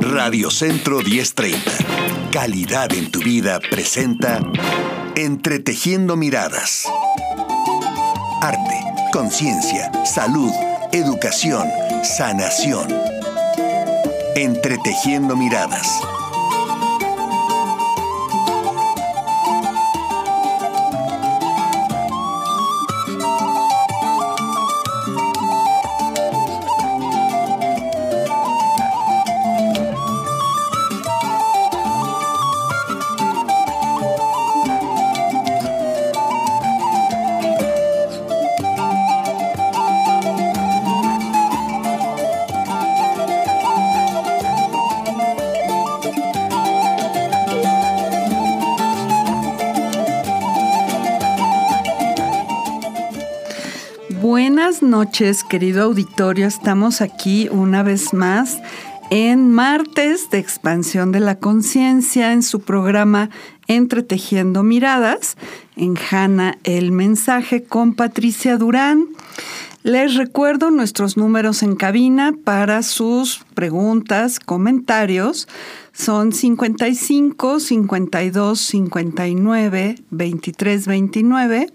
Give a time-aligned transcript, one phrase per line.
[0.00, 1.70] Radio Centro 1030.
[2.32, 4.40] Calidad en tu vida presenta
[5.14, 6.88] Entretejiendo Miradas.
[8.40, 8.80] Arte,
[9.12, 10.50] conciencia, salud,
[10.90, 11.68] educación,
[12.02, 12.88] sanación.
[14.34, 16.02] Entretejiendo Miradas
[55.04, 56.46] noches, querido auditorio.
[56.46, 58.60] Estamos aquí una vez más
[59.10, 63.28] en martes de expansión de la conciencia en su programa
[63.66, 65.36] Entretejiendo Miradas,
[65.74, 69.08] en Hanna el mensaje con Patricia Durán.
[69.82, 75.48] Les recuerdo nuestros números en cabina para sus preguntas, comentarios.
[75.92, 81.66] Son 55 52 59 23 29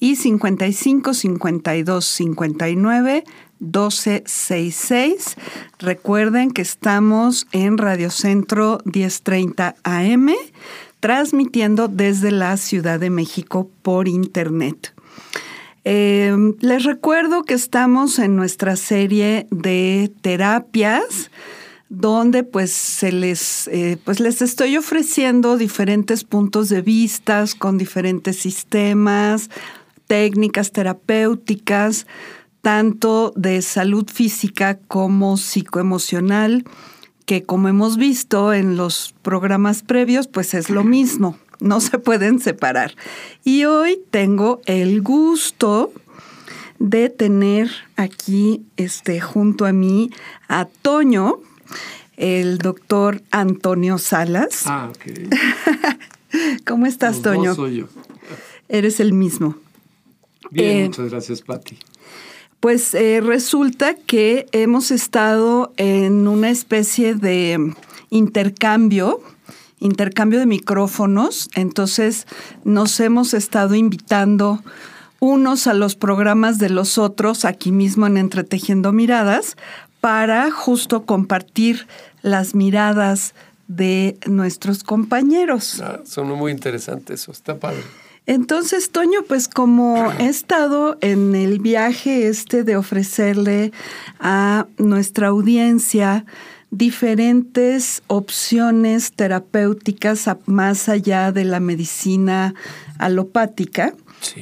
[0.00, 3.24] y 55 52 59
[3.60, 5.36] 12 66.
[5.78, 10.30] Recuerden que estamos en Radio Centro 1030 AM,
[11.00, 14.94] transmitiendo desde la Ciudad de México por Internet.
[15.84, 21.30] Eh, les recuerdo que estamos en nuestra serie de terapias
[21.88, 28.36] donde pues se les eh, pues les estoy ofreciendo diferentes puntos de vista con diferentes
[28.36, 29.48] sistemas,
[30.08, 32.08] técnicas terapéuticas,
[32.62, 36.64] tanto de salud física como psicoemocional,
[37.24, 42.40] que como hemos visto en los programas previos, pues es lo mismo, no se pueden
[42.40, 42.96] separar.
[43.44, 45.92] Y hoy tengo el gusto
[46.78, 50.10] de tener aquí este, junto a mí
[50.48, 51.40] a Toño,
[52.16, 54.62] el doctor Antonio Salas.
[54.66, 55.34] Ah, ok.
[56.66, 57.54] ¿Cómo estás, Toño?
[57.54, 57.86] soy yo.
[58.68, 59.56] Eres el mismo.
[60.50, 61.78] Bien, eh, muchas gracias, Patti.
[62.60, 67.74] Pues eh, resulta que hemos estado en una especie de
[68.10, 69.20] intercambio,
[69.78, 72.26] intercambio de micrófonos, entonces
[72.64, 74.60] nos hemos estado invitando
[75.20, 79.56] unos a los programas de los otros aquí mismo en Entretejiendo Miradas
[80.00, 81.86] para justo compartir
[82.22, 83.34] las miradas
[83.68, 85.80] de nuestros compañeros.
[85.80, 87.82] Ah, son muy interesantes eso, está padre.
[88.28, 93.72] Entonces, Toño, pues como he estado en el viaje este de ofrecerle
[94.20, 96.26] a nuestra audiencia
[96.70, 102.54] diferentes opciones terapéuticas más allá de la medicina
[102.98, 103.94] alopática,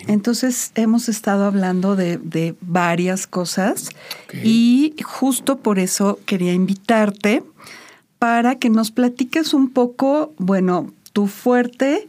[0.08, 3.90] entonces hemos estado hablando de, varias cosas
[4.42, 7.44] y justo por eso quería invitarte
[8.18, 12.08] para que nos platiques un poco, bueno, tu fuerte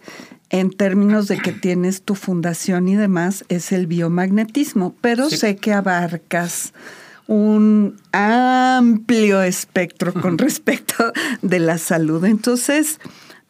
[0.50, 5.74] en términos de que tienes tu fundación y demás, es el biomagnetismo, pero sé que
[5.74, 6.74] abarcas
[7.28, 12.24] un amplio espectro con respecto de la salud.
[12.24, 13.00] Entonces,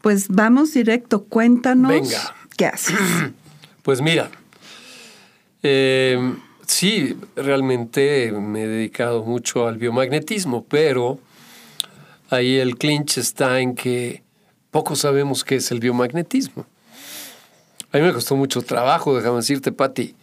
[0.01, 2.97] pues vamos directo, cuéntanos qué haces.
[3.83, 4.29] Pues mira,
[5.63, 11.19] eh, sí, realmente me he dedicado mucho al biomagnetismo, pero
[12.29, 14.23] ahí el clinch está en que
[14.71, 16.65] poco sabemos qué es el biomagnetismo.
[17.91, 20.15] A mí me costó mucho trabajo, déjame decirte, Patti.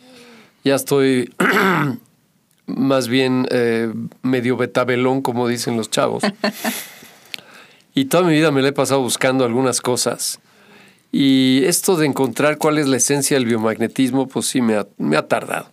[0.65, 1.33] Ya estoy
[2.67, 3.93] más bien eh,
[4.23, 6.23] medio betabelón, como dicen los chavos.
[7.95, 10.41] y toda mi vida me la he pasado buscando algunas cosas.
[11.11, 15.17] Y esto de encontrar cuál es la esencia del biomagnetismo, pues sí me ha, me
[15.17, 15.69] ha tardado.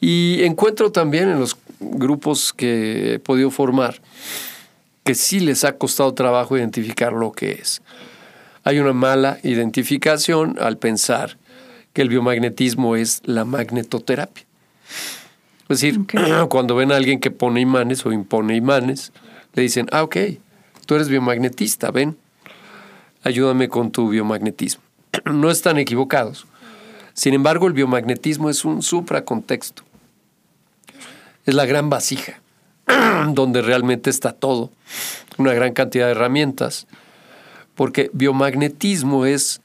[0.00, 4.00] Y encuentro también en los grupos que he podido formar
[5.04, 7.82] que sí les ha costado trabajo identificar lo que es
[8.64, 11.36] hay una mala identificación al pensar
[11.92, 14.44] que el biomagnetismo es la magnetoterapia.
[15.68, 16.00] Es decir,
[16.48, 19.12] cuando ven a alguien que pone imanes o impone imanes,
[19.54, 20.16] le dicen, ah, ok,
[20.86, 22.16] tú eres biomagnetista, ven,
[23.22, 24.82] ayúdame con tu biomagnetismo.
[25.24, 26.46] No están equivocados.
[27.12, 29.82] Sin embargo, el biomagnetismo es un supracontexto.
[31.44, 32.40] Es la gran vasija,
[33.32, 34.70] donde realmente está todo,
[35.36, 36.86] una gran cantidad de herramientas
[37.78, 39.60] porque biomagnetismo es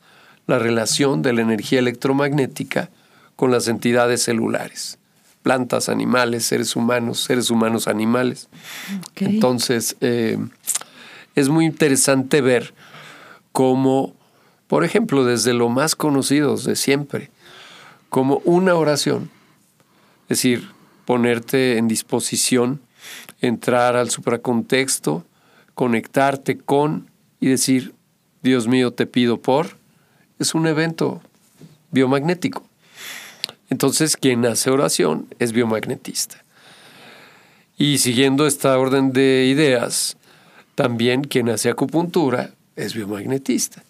[0.45, 2.91] la relación de la energía electromagnética
[3.35, 4.99] con las entidades celulares,
[5.41, 8.49] plantas, animales, seres humanos, seres humanos, animales.
[9.15, 10.37] Entonces, eh,
[11.33, 12.75] es muy interesante ver
[13.51, 14.13] cómo,
[14.67, 17.31] por ejemplo, desde lo más conocidos de siempre,
[18.09, 19.31] como una oración,
[20.25, 20.69] es decir,
[21.05, 22.79] ponerte en disposición,
[23.41, 25.25] entrar al supracontexto,
[25.73, 27.95] conectarte con y decir,
[28.43, 29.77] Dios mío, te pido por,
[30.37, 31.21] es un evento
[31.91, 32.63] biomagnético.
[33.69, 36.43] Entonces, quien hace oración es biomagnetista.
[37.77, 40.17] Y siguiendo esta orden de ideas,
[40.75, 43.81] también quien hace acupuntura es biomagnetista.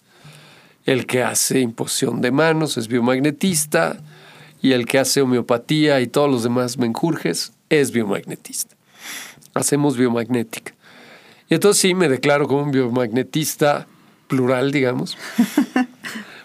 [0.86, 3.98] El que hace imposición de manos es biomagnetista
[4.62, 8.76] y el que hace homeopatía y todos los demás menjurjes es biomagnetista.
[9.56, 10.74] Hacemos biomagnética.
[11.50, 13.88] Y entonces sí me declaro como un biomagnetista
[14.34, 15.16] plural, digamos,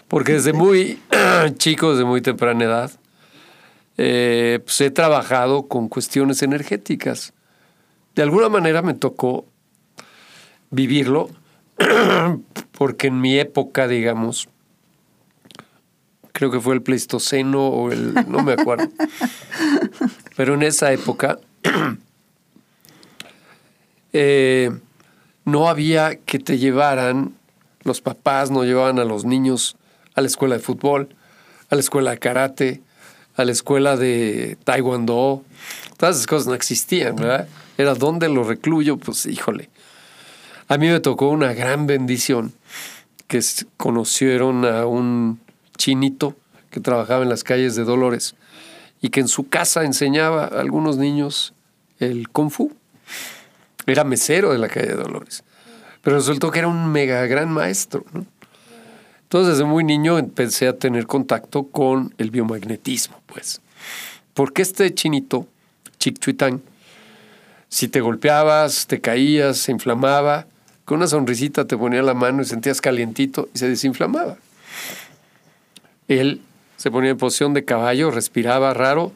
[0.07, 0.99] porque desde muy
[1.57, 2.91] chico, desde muy temprana edad,
[3.97, 7.33] eh, pues he trabajado con cuestiones energéticas.
[8.13, 9.47] De alguna manera me tocó
[10.69, 11.31] vivirlo,
[12.77, 14.49] porque en mi época, digamos,
[16.31, 18.87] creo que fue el Pleistoceno o el, no me acuerdo,
[20.35, 21.39] pero en esa época
[24.13, 24.69] eh,
[25.45, 27.38] no había que te llevaran,
[27.83, 29.75] los papás no llevaban a los niños
[30.15, 31.15] a la escuela de fútbol,
[31.69, 32.81] a la escuela de karate,
[33.35, 35.43] a la escuela de taekwondo.
[35.97, 37.47] Todas esas cosas no existían, ¿verdad?
[37.77, 39.69] Era donde lo recluyo, pues híjole.
[40.67, 42.53] A mí me tocó una gran bendición
[43.27, 43.41] que
[43.77, 45.39] conocieron a un
[45.77, 46.35] chinito
[46.69, 48.35] que trabajaba en las calles de Dolores
[49.01, 51.53] y que en su casa enseñaba a algunos niños
[51.99, 52.73] el kung fu.
[53.85, 55.43] Era mesero de la calle de Dolores.
[56.01, 58.05] Pero resultó que era un mega gran maestro.
[59.23, 63.61] Entonces, desde muy niño empecé a tener contacto con el biomagnetismo, pues.
[64.33, 65.47] Porque este chinito,
[65.99, 66.61] Chichuitán,
[67.67, 70.47] si te golpeabas, te caías, se inflamaba,
[70.85, 74.37] con una sonrisita te ponía la mano y sentías calientito y se desinflamaba.
[76.07, 76.41] Él
[76.77, 79.11] se ponía en posición de caballo, respiraba raro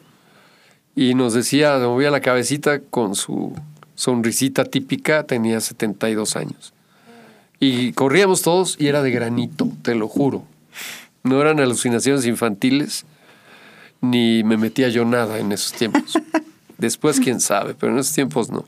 [0.94, 3.52] y nos decía, movía la cabecita con su
[3.94, 6.72] sonrisita típica, tenía 72 años.
[7.60, 10.44] Y corríamos todos y era de granito, te lo juro.
[11.22, 13.06] No eran alucinaciones infantiles,
[14.00, 16.18] ni me metía yo nada en esos tiempos.
[16.78, 18.64] Después, quién sabe, pero en esos tiempos no.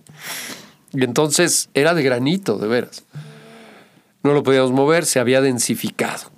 [0.92, 3.04] Y entonces era de granito, de veras.
[4.22, 6.30] No lo podíamos mover, se había densificado.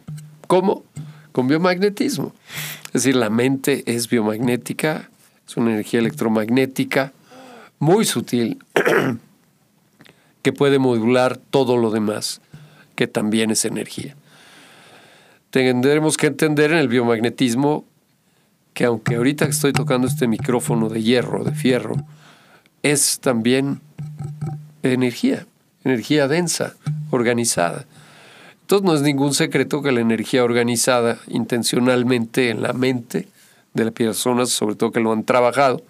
[0.46, 0.82] ¿Cómo?
[1.32, 2.34] Con biomagnetismo.
[2.86, 5.10] Es decir, la mente es biomagnética,
[5.46, 7.12] es una energía electromagnética
[7.78, 8.58] muy sutil
[10.42, 12.40] que puede modular todo lo demás,
[12.94, 14.16] que también es energía.
[15.50, 17.84] Tendremos que entender en el biomagnetismo
[18.74, 21.96] que aunque ahorita estoy tocando este micrófono de hierro, de fierro,
[22.82, 23.80] es también
[24.82, 25.46] energía,
[25.84, 26.74] energía densa,
[27.10, 27.86] organizada.
[28.60, 33.28] Entonces no es ningún secreto que la energía organizada intencionalmente en la mente
[33.74, 35.82] de las personas, sobre todo que lo han trabajado,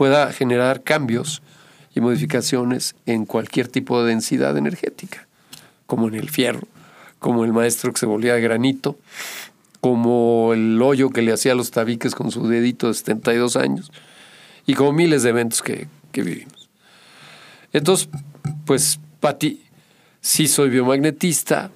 [0.00, 1.42] pueda generar cambios
[1.94, 5.28] y modificaciones en cualquier tipo de densidad energética,
[5.84, 6.66] como en el fierro,
[7.18, 8.96] como el maestro que se volvía de granito,
[9.82, 13.92] como el hoyo que le hacía los tabiques con su dedito de 72 años,
[14.64, 16.70] y como miles de eventos que, vivimos.
[17.74, 18.08] Entonces,
[18.64, 19.62] pues, Pati,
[20.22, 21.70] sí soy biomagnetista.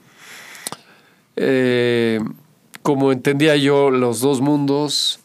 [1.37, 2.21] Eh,
[2.81, 5.21] como entendía yo los dos mundos,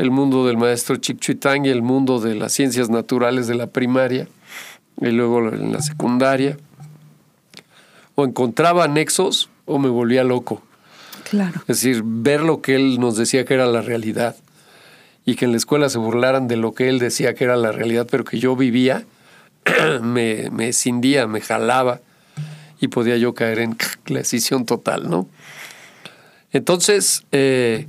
[0.00, 4.28] el mundo del maestro Chichuitán y el mundo de las ciencias naturales de la primaria
[4.98, 6.56] y luego en la secundaria.
[8.14, 10.62] O encontraba nexos o me volvía loco.
[11.28, 11.60] Claro.
[11.68, 14.36] Es decir, ver lo que él nos decía que era la realidad
[15.26, 17.70] y que en la escuela se burlaran de lo que él decía que era la
[17.70, 19.04] realidad, pero que yo vivía,
[20.02, 22.00] me, me cindía, me jalaba
[22.80, 23.76] y podía yo caer en
[24.06, 24.22] la
[24.64, 25.28] total, ¿no?
[26.52, 27.86] Entonces, eh,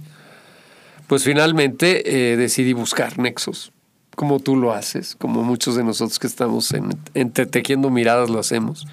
[1.12, 3.74] pues finalmente eh, decidí buscar nexos,
[4.16, 8.88] como tú lo haces, como muchos de nosotros que estamos en, entretejiendo miradas lo hacemos.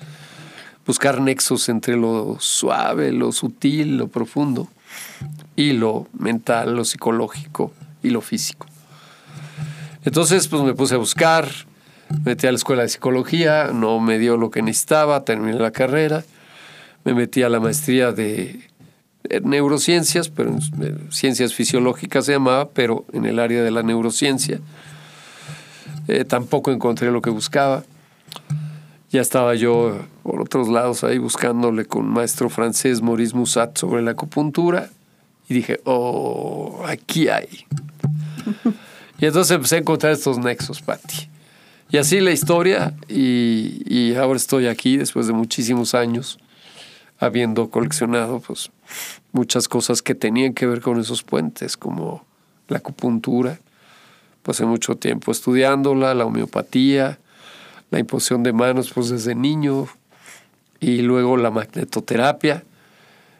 [0.85, 4.67] Buscar nexos entre lo suave, lo sutil, lo profundo,
[5.55, 7.73] y lo mental, lo psicológico
[8.03, 8.67] y lo físico.
[10.05, 11.49] Entonces, pues me puse a buscar,
[12.25, 16.25] metí a la escuela de psicología, no me dio lo que necesitaba, terminé la carrera,
[17.05, 18.68] me metí a la maestría de
[19.43, 24.61] neurociencias, pero en ciencias fisiológicas se llamaba, pero en el área de la neurociencia.
[26.09, 27.85] Eh, tampoco encontré lo que buscaba.
[29.11, 34.11] Ya estaba yo por otros lados ahí buscándole con maestro francés Maurice Musat sobre la
[34.11, 34.91] acupuntura
[35.49, 37.67] y dije, oh, aquí hay.
[39.19, 41.29] y entonces empecé a encontrar estos nexos, Patti.
[41.91, 46.39] Y así la historia, y, y ahora estoy aquí después de muchísimos años,
[47.19, 48.71] habiendo coleccionado pues,
[49.33, 52.25] muchas cosas que tenían que ver con esos puentes, como
[52.69, 53.59] la acupuntura,
[54.43, 57.19] pasé mucho tiempo estudiándola, la homeopatía,
[57.91, 59.89] la imposición de manos pues desde niño,
[60.81, 62.65] y luego la magnetoterapia,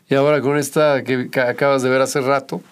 [0.09, 2.63] y ahora con esta que, acabas de ver hace rato,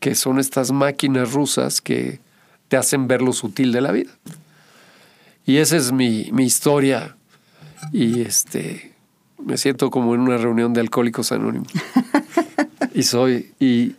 [0.00, 2.20] que son estas máquinas rusas que
[2.68, 4.10] te hacen ver lo sutil de la vida.
[5.46, 7.16] Y esa es mi, mi historia.
[7.92, 8.87] Y este
[9.44, 11.68] me siento como en una reunión de alcohólicos anónimos.
[12.94, 13.94] y soy, y,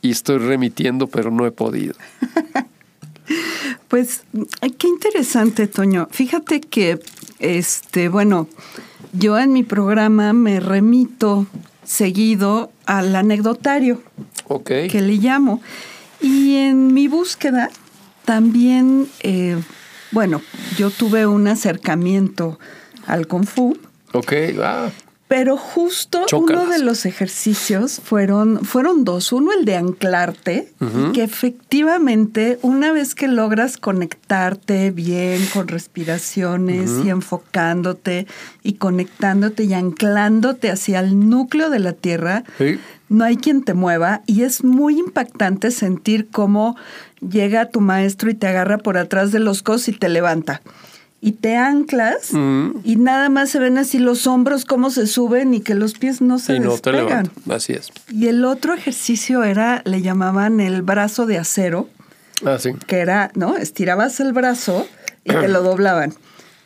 [0.00, 1.94] y estoy remitiendo, pero no he podido.
[3.88, 4.22] Pues
[4.78, 6.08] qué interesante, Toño.
[6.10, 6.98] Fíjate que,
[7.40, 8.48] este, bueno,
[9.12, 11.46] yo en mi programa me remito
[11.84, 14.00] seguido al anecdotario,
[14.66, 15.60] que le llamo.
[16.22, 17.68] Y en mi búsqueda
[18.24, 19.60] también, eh,
[20.10, 20.40] bueno,
[20.78, 22.58] yo tuve un acercamiento
[23.06, 23.76] al Kung Fu,
[24.12, 24.90] Ok, ah,
[25.32, 26.64] pero justo Chócalas.
[26.64, 29.32] uno de los ejercicios fueron, fueron dos.
[29.32, 30.70] Uno, el de anclarte,
[31.14, 38.26] que efectivamente, una vez que logras conectarte bien con respiraciones y enfocándote
[38.62, 42.78] y conectándote y anclándote hacia el núcleo de la tierra, sí.
[43.08, 46.76] no hay quien te mueva y es muy impactante sentir cómo
[47.26, 50.60] llega tu maestro y te agarra por atrás de los codos y te levanta.
[51.24, 55.60] Y te anclas y nada más se ven así los hombros cómo se suben y
[55.60, 57.30] que los pies no se y no despegan.
[57.48, 57.90] Así es.
[58.10, 61.88] y el otro ejercicio era, le llamaban el brazo de acero,
[62.44, 62.70] Ah, sí.
[62.88, 63.56] que era, ¿no?
[63.56, 64.84] Estirabas el brazo
[65.24, 66.12] y te lo doblaban.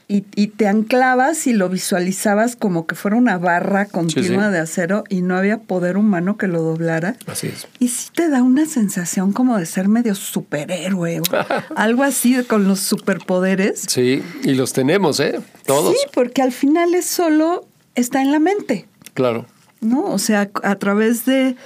[0.09, 4.53] Y, y te anclabas y lo visualizabas como que fuera una barra continua sí.
[4.53, 7.17] de acero y no había poder humano que lo doblara.
[7.27, 7.67] Así es.
[7.81, 11.25] Y sí te da una sensación como de ser medio superhéroe o
[11.77, 13.83] algo así con los superpoderes.
[13.89, 15.41] Sí, y los tenemos, ¿eh?
[15.65, 15.97] Todos.
[16.01, 19.47] Sí, porque al final es solo está en la mente, Claro.
[19.81, 20.05] ¿no?
[20.05, 21.57] O sea, a través de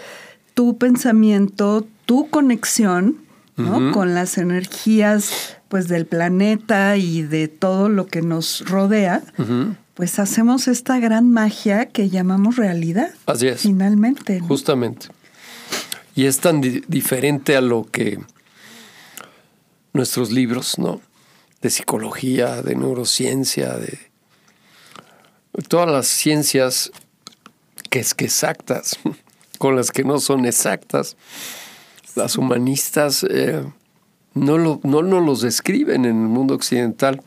[0.54, 3.18] tu pensamiento, tu conexión,
[3.56, 3.92] ¿no?
[3.92, 9.22] Con las energías pues del planeta y de todo lo que nos rodea,
[9.94, 13.14] pues hacemos esta gran magia que llamamos realidad.
[13.24, 13.62] Así es.
[13.62, 14.40] Finalmente.
[14.40, 14.48] ¿no?
[14.48, 15.06] Justamente.
[16.16, 18.18] Y es tan di- diferente a lo que
[19.92, 21.00] nuestros libros, ¿no?
[21.62, 23.98] De psicología, de neurociencia, de
[25.68, 26.90] todas las ciencias
[27.90, 28.98] que es que exactas,
[29.58, 31.16] con las que no son exactas.
[32.16, 33.62] Las humanistas eh,
[34.34, 37.22] no, lo, no nos los describen en el mundo occidental.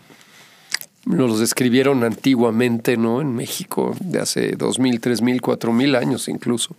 [1.06, 3.20] Nos los describieron antiguamente, ¿no?
[3.20, 6.76] En México, de hace dos mil, tres mil, cuatro mil años incluso,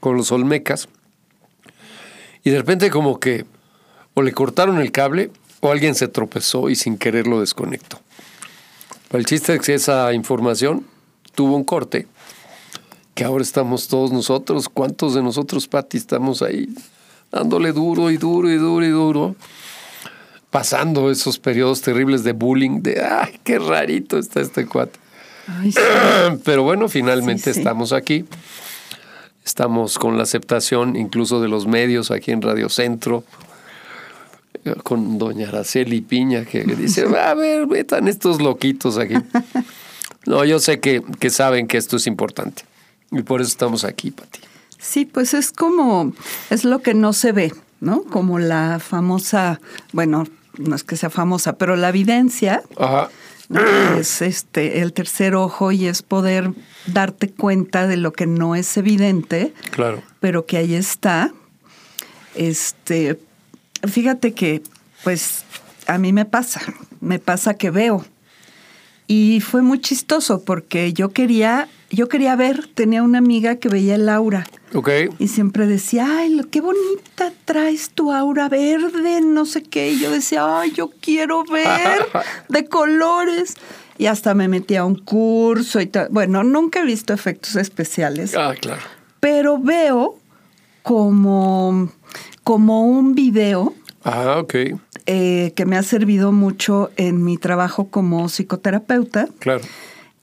[0.00, 0.88] con los olmecas.
[2.44, 3.46] Y de repente como que
[4.14, 8.00] o le cortaron el cable o alguien se tropezó y sin querer lo desconectó.
[9.08, 10.84] Pero el chiste es que esa información
[11.34, 12.06] tuvo un corte,
[13.14, 16.68] que ahora estamos todos nosotros, ¿cuántos de nosotros, Pati, estamos ahí
[17.32, 19.36] dándole duro y duro y duro y duro?
[20.50, 24.98] pasando esos periodos terribles de bullying, de ay, qué rarito está este cuate.
[25.46, 25.78] Ay, sí.
[26.44, 27.58] Pero bueno, finalmente Sí, sí.
[27.60, 28.24] estamos aquí.
[29.44, 33.24] Estamos con la aceptación incluso de los medios aquí en Radio Centro,
[34.64, 39.14] eh, con doña Araceli Piña, que dice, a ver, metan estos loquitos aquí.
[40.26, 42.62] No, yo sé que, que saben que esto es importante.
[43.10, 44.40] Y por eso estamos aquí, Pati.
[44.78, 46.12] Sí, pues es como,
[46.50, 48.02] es lo que no se ve, ¿no?
[48.04, 49.60] Como la famosa,
[49.92, 50.24] bueno,
[50.58, 53.08] no es que sea famosa, pero la evidencia Ajá.
[53.48, 53.60] ¿no?
[53.98, 56.52] es este el tercer ojo y es poder
[56.86, 60.02] darte cuenta de lo que no es evidente, Claro.
[60.20, 61.32] pero que ahí está.
[62.34, 63.18] Este,
[63.86, 64.62] fíjate que,
[65.04, 65.44] pues,
[65.86, 66.60] a mí me pasa,
[67.00, 68.04] me pasa que veo.
[69.06, 73.94] Y fue muy chistoso porque yo quería, yo quería ver, tenía una amiga que veía
[73.94, 74.46] el aura.
[74.74, 74.88] Ok.
[75.18, 79.92] Y siempre decía, ay, qué bonita traes tu aura verde, no sé qué.
[79.92, 82.06] Y yo decía, ay, yo quiero ver
[82.48, 83.54] de colores.
[83.96, 86.08] Y hasta me metí a un curso y tal.
[86.10, 88.82] Bueno, nunca he visto efectos especiales, Ah, claro.
[89.20, 90.18] pero veo
[90.82, 91.90] como,
[92.44, 94.54] como un video Ah, ok.
[95.06, 99.64] eh, que me ha servido mucho en mi trabajo como psicoterapeuta Claro.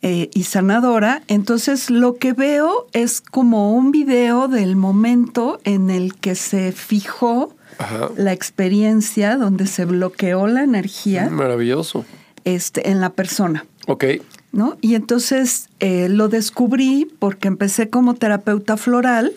[0.07, 1.23] Eh, y sanadora.
[1.27, 7.55] Entonces lo que veo es como un video del momento en el que se fijó
[7.79, 8.11] Ajá.
[8.15, 12.05] la experiencia, donde se bloqueó la energía Maravilloso.
[12.43, 13.65] este, en la persona.
[13.87, 14.05] Ok.
[14.51, 14.77] ¿no?
[14.79, 19.33] Y entonces eh, lo descubrí porque empecé como terapeuta floral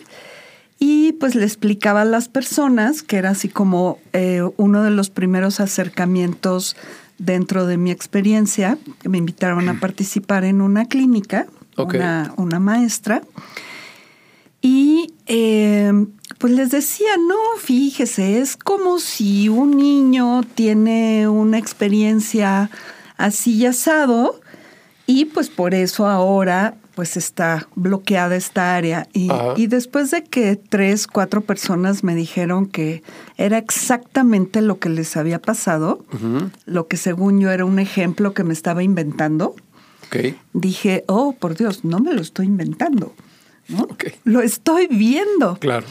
[0.77, 5.09] y pues le explicaba a las personas que era así como eh, uno de los
[5.09, 6.75] primeros acercamientos
[7.19, 11.45] dentro de mi experiencia, me invitaron a participar en una clínica,
[11.77, 13.21] una, una maestra,
[14.61, 15.91] y eh,
[16.37, 22.69] pues les decía, no, fíjese, es como si un niño tiene una experiencia
[23.17, 24.41] así y asado,
[25.05, 29.07] y pues por eso ahora pues está bloqueada esta área.
[29.13, 33.03] Y, y después de que tres, cuatro personas me dijeron que
[33.37, 36.03] era exactamente lo que les había pasado,
[36.65, 39.55] lo que según yo era un ejemplo que me estaba inventando,
[40.51, 43.13] dije, oh, por Dios, no me lo estoy inventando.
[44.25, 45.55] Lo estoy viendo.
[45.57, 45.87] Claro.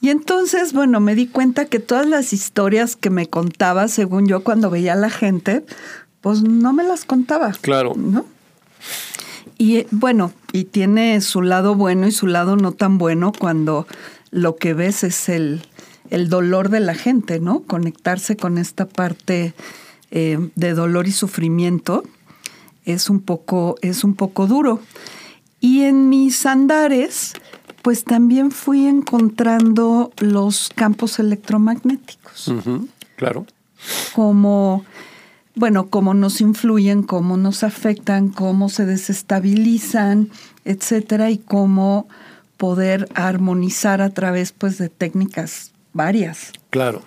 [0.00, 4.44] Y entonces, bueno, me di cuenta que todas las historias que me contaba, según yo,
[4.44, 5.66] cuando veía a la gente,
[6.20, 7.50] pues no me las contaba.
[7.60, 7.94] Claro.
[7.96, 8.24] ¿No?
[9.58, 13.88] Y eh, bueno, y tiene su lado bueno y su lado no tan bueno cuando
[14.30, 15.62] lo que ves es el,
[16.10, 17.64] el dolor de la gente, ¿no?
[17.64, 19.52] Conectarse con esta parte
[20.12, 22.04] eh, de dolor y sufrimiento
[22.84, 24.78] es un poco, es un poco duro.
[25.58, 27.32] Y en mis andares,
[27.82, 32.52] pues también fui encontrando los campos electromagnéticos
[33.16, 33.44] Claro.
[34.14, 34.84] cómo,
[35.54, 40.30] bueno, cómo nos influyen, cómo nos afectan, cómo se desestabilizan,
[40.64, 42.08] etcétera, y cómo
[42.56, 46.52] poder armonizar a través pues de técnicas varias.
[46.70, 47.02] Claro.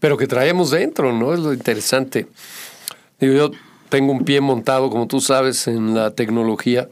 [0.00, 1.34] Pero que traemos dentro, ¿no?
[1.34, 2.28] Es lo interesante.
[3.20, 3.50] Yo
[3.88, 6.88] tengo un pie montado, como tú sabes, en la tecnología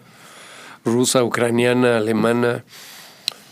[0.84, 2.64] rusa, ucraniana, alemana,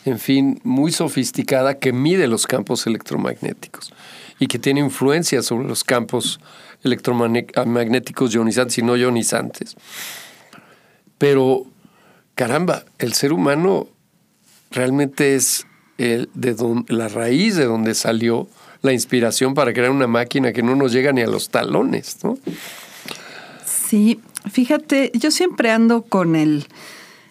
[0.05, 3.93] en fin, muy sofisticada que mide los campos electromagnéticos
[4.39, 9.77] y que tiene influencia sobre los campos electromagnéticos ionizantes y no ionizantes.
[11.19, 11.65] Pero,
[12.35, 13.89] caramba, el ser humano
[14.71, 15.67] realmente es
[15.99, 18.49] el, de don- la raíz de donde salió
[18.83, 22.37] la inspiración para crear una máquina que no nos llega ni a los talones, ¿no?
[23.65, 24.21] Sí,
[24.51, 26.67] fíjate, yo siempre ando con el,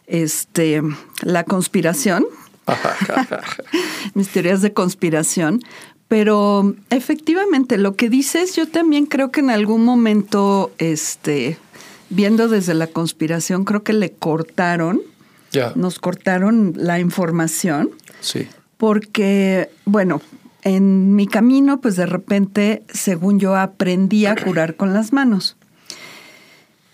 [0.08, 0.81] este,
[1.24, 2.25] la conspiración,
[4.14, 5.61] mis teorías de conspiración,
[6.12, 11.58] pero efectivamente lo que dices, yo también creo que en algún momento, este,
[12.10, 15.00] viendo desde la conspiración, creo que le cortaron,
[15.54, 18.50] ya, nos cortaron la información, sí.
[18.76, 20.22] porque, bueno,
[20.64, 25.56] en mi camino, pues de repente, según yo, aprendí a curar con las manos.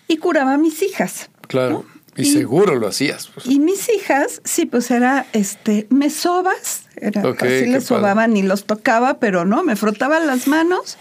[0.06, 1.28] Y curaba a mis hijas.
[1.48, 1.84] Claro.
[1.90, 1.97] ¿no?
[2.22, 3.28] Y, seguro lo hacías.
[3.28, 3.46] pues.
[3.46, 8.64] Y mis hijas, sí, pues era, este, me sobas, era, así les sobaban y los
[8.64, 10.98] tocaba, pero no, me frotaba las manos.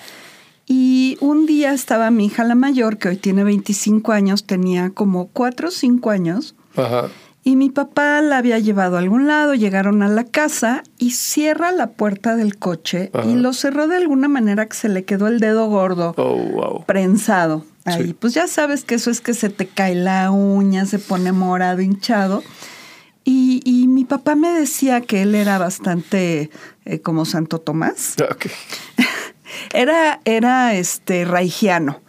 [0.65, 5.27] Y un día estaba mi hija la mayor, que hoy tiene 25 años, tenía como
[5.27, 7.07] 4 o 5 años, Ajá.
[7.43, 11.71] y mi papá la había llevado a algún lado, llegaron a la casa y cierra
[11.71, 13.25] la puerta del coche Ajá.
[13.29, 16.85] y lo cerró de alguna manera que se le quedó el dedo gordo Oh, wow.
[16.85, 18.07] prensado ahí.
[18.07, 18.13] Sí.
[18.13, 21.81] Pues ya sabes que eso es que se te cae la uña, se pone morado,
[21.81, 22.43] hinchado.
[23.23, 26.49] Y, y mi papá me decía que él era bastante
[26.85, 28.15] eh, como Santo Tomás.
[29.73, 32.01] Era, era este raigiano,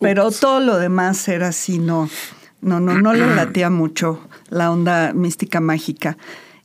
[0.00, 2.08] pero todo lo demás era así, no,
[2.60, 6.16] no, no, no le latía mucho la onda mística mágica.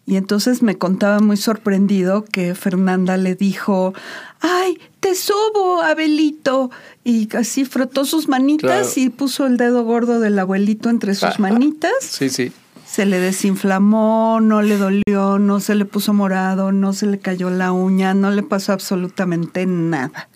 [0.10, 3.94] Y entonces me contaba muy sorprendido que Fernanda le dijo,
[4.40, 6.72] ay, te sobo, Abelito.
[7.04, 9.08] Y así frotó sus manitas Claro.
[9.08, 11.92] y puso el dedo gordo del abuelito entre sus manitas.
[12.02, 12.52] Sí, sí.
[12.88, 17.52] Se le desinflamó, no le dolió, no se le puso morado, no se le cayó
[17.52, 20.28] la uña, no le pasó absolutamente nada.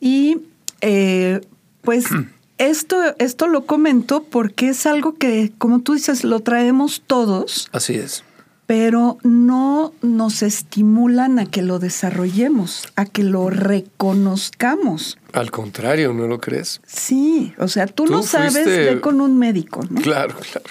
[0.00, 0.38] Y
[0.80, 1.40] eh,
[1.82, 2.06] pues
[2.58, 7.94] esto, esto lo comento porque es algo que, como tú dices, lo traemos todos, Así
[7.94, 8.24] es.
[8.70, 15.18] Pero no nos estimulan a que lo desarrollemos, a que lo reconozcamos.
[15.32, 16.80] Al contrario, ¿no lo crees?
[16.86, 20.00] Sí, o sea, tú, Tú no sabes, fuiste- ve con un médico, ¿no?
[20.00, 20.68] Claro, claro.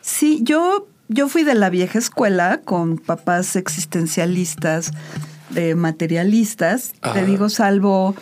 [0.00, 4.92] Sí, yo, yo fui de la vieja escuela con papás existencialistas,
[5.50, 6.92] de materialistas.
[7.02, 7.14] Ajá.
[7.14, 8.14] Te digo, salvo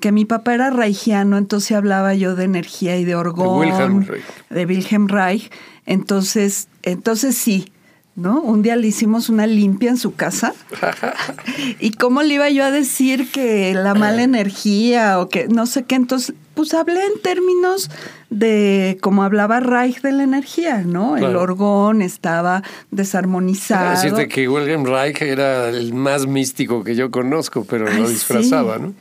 [0.00, 3.58] que mi papá era reichiano, entonces hablaba yo de energía y de orgón.
[3.58, 4.22] Wilhelm Reich.
[4.50, 5.50] De Wilhelm Reich.
[5.84, 7.72] Entonces, entonces sí,
[8.16, 8.40] ¿no?
[8.40, 10.54] Un día le hicimos una limpia en su casa.
[11.80, 15.84] ¿Y cómo le iba yo a decir que la mala energía o que no sé
[15.84, 15.96] qué?
[15.96, 17.90] Entonces, pues hablé en términos
[18.30, 21.18] de como hablaba Reich de la energía, ¿no?
[21.18, 23.90] El orgón estaba desarmonizado.
[23.90, 28.76] Decirte que Wilhelm Reich era el más místico que yo conozco, pero Ay, lo disfrazaba,
[28.76, 28.82] sí.
[28.82, 28.94] ¿no?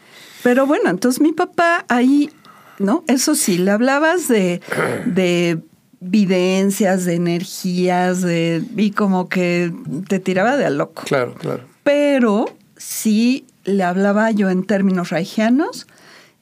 [0.44, 2.30] Pero bueno, entonces mi papá ahí,
[2.78, 3.06] ¿no?
[3.08, 4.62] Eso sí, le hablabas de,
[5.06, 5.60] de
[6.02, 9.74] videncias, de energías, de, y como que
[10.08, 11.04] te tiraba de a loco.
[11.06, 11.64] Claro, claro.
[11.84, 12.46] Pero
[12.78, 15.88] sí le hablaba yo en términos reichianos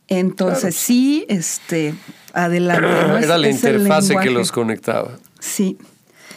[0.08, 1.96] Entonces sí, este,
[2.34, 2.82] adelante.
[3.08, 3.18] ¿no?
[3.18, 5.18] Es- Era la es interfase que los conectaba.
[5.40, 5.78] Sí.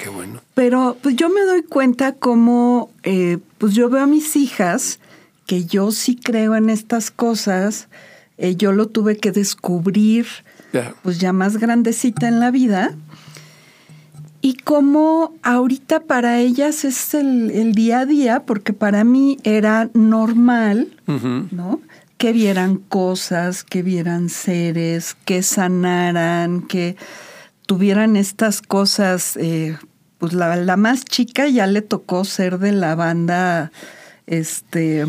[0.03, 0.43] Qué bueno.
[0.55, 4.99] Pero pues yo me doy cuenta como, eh, pues yo veo a mis hijas,
[5.47, 7.89] que yo sí creo en estas cosas,
[8.37, 10.27] eh, yo lo tuve que descubrir
[11.03, 12.95] pues ya más grandecita en la vida.
[14.47, 19.91] Y como ahorita para ellas es el, el día a día, porque para mí era
[19.93, 20.87] normal.
[21.51, 21.81] ¿no?
[22.17, 26.95] Que vieran cosas, que vieran seres, que sanaran, que
[27.67, 29.37] tuvieran estas cosas.
[29.37, 29.77] eh,
[30.19, 33.73] pues la, la más chica ya le tocó ser de la banda,
[34.29, 35.07] este,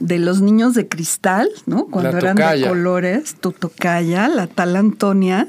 [0.00, 1.86] de los niños de cristal, ¿no?
[1.86, 5.46] Cuando La eran de colores, tu tocaya, la tal Antonia,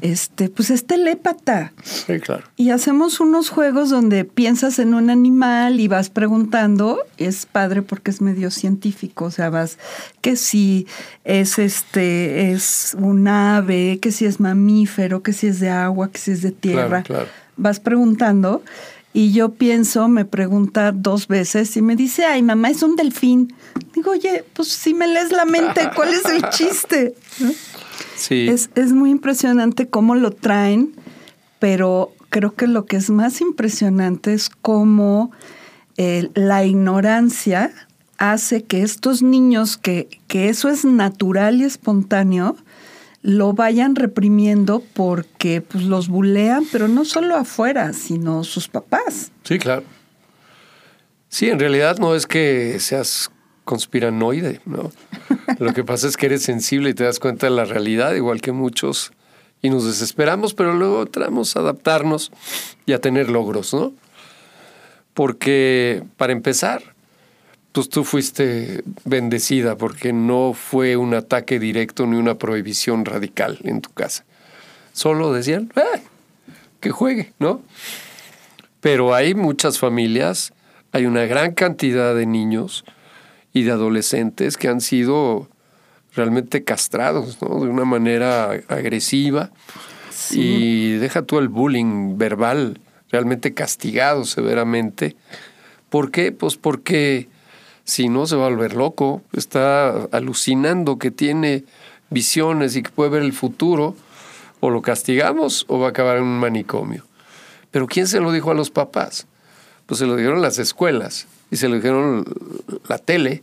[0.00, 1.72] este, pues es telépata.
[1.82, 2.44] Sí, claro.
[2.56, 7.00] Y hacemos unos juegos donde piensas en un animal y vas preguntando.
[7.16, 9.26] Es padre porque es medio científico.
[9.26, 9.78] O sea, vas
[10.20, 10.86] que si
[11.24, 16.18] es este, es un ave, que si es mamífero, que si es de agua, que
[16.18, 17.02] si es de tierra.
[17.02, 17.26] Claro, claro.
[17.56, 18.62] Vas preguntando.
[19.12, 23.54] Y yo pienso, me pregunta dos veces y me dice, ay, mamá, es un delfín.
[23.94, 27.14] Digo, oye, pues si me lees la mente, ¿cuál es el chiste?
[27.40, 27.50] ¿No?
[28.18, 28.48] Sí.
[28.48, 30.94] Es, es muy impresionante cómo lo traen,
[31.58, 35.30] pero creo que lo que es más impresionante es cómo
[35.96, 37.72] eh, la ignorancia
[38.18, 42.56] hace que estos niños, que, que eso es natural y espontáneo,
[43.22, 49.32] lo vayan reprimiendo porque pues, los bulean, pero no solo afuera, sino sus papás.
[49.44, 49.84] Sí, claro.
[51.28, 53.30] Sí, en realidad no es que seas
[53.68, 54.90] conspiranoide, ¿no?
[55.58, 58.40] Lo que pasa es que eres sensible y te das cuenta de la realidad, igual
[58.40, 59.12] que muchos,
[59.60, 62.32] y nos desesperamos, pero luego tratamos a adaptarnos
[62.86, 63.92] y a tener logros, ¿no?
[65.12, 66.82] Porque, para empezar,
[67.72, 73.82] pues tú fuiste bendecida porque no fue un ataque directo ni una prohibición radical en
[73.82, 74.24] tu casa.
[74.94, 76.00] Solo decían, "Ah,
[76.80, 77.60] que juegue, ¿no?
[78.80, 80.54] Pero hay muchas familias,
[80.92, 82.84] hay una gran cantidad de niños
[83.52, 85.48] y de adolescentes que han sido
[86.14, 87.60] realmente castrados, ¿no?
[87.60, 89.50] De una manera agresiva.
[90.30, 92.80] Y deja tú el bullying verbal,
[93.10, 95.16] realmente castigados severamente.
[95.90, 96.32] ¿Por qué?
[96.32, 97.28] Pues porque
[97.84, 101.64] si no se va a volver loco, está alucinando que tiene
[102.10, 103.96] visiones y que puede ver el futuro,
[104.60, 107.04] o lo castigamos o va a acabar en un manicomio.
[107.70, 109.26] Pero ¿quién se lo dijo a los papás?
[109.86, 112.24] Pues se lo dijeron las escuelas y se lo dijeron
[112.88, 113.42] la tele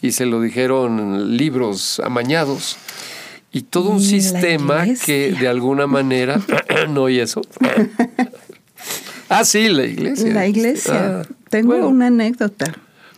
[0.00, 2.76] y se lo dijeron libros amañados
[3.52, 6.40] y todo un Y la sistema que de alguna manera
[6.88, 7.42] no y eso.
[9.28, 10.32] ah, sí, la iglesia.
[10.32, 11.20] La iglesia.
[11.20, 12.72] Ah, Tengo bueno, una anécdota.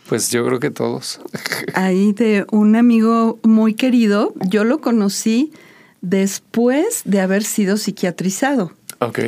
[0.07, 1.19] Pues yo creo que todos.
[1.73, 4.33] ahí de un amigo muy querido.
[4.47, 5.51] Yo lo conocí
[6.01, 8.73] después de haber sido psiquiatrizado.
[8.99, 9.19] ok.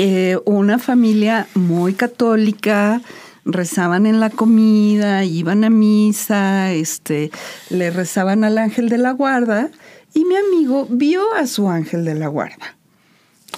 [0.00, 3.02] Eh, una familia muy católica,
[3.50, 7.30] rezaban en la comida, iban a misa, este,
[7.70, 9.70] le rezaban al ángel de la guarda
[10.14, 12.76] y mi amigo vio a su ángel de la guarda.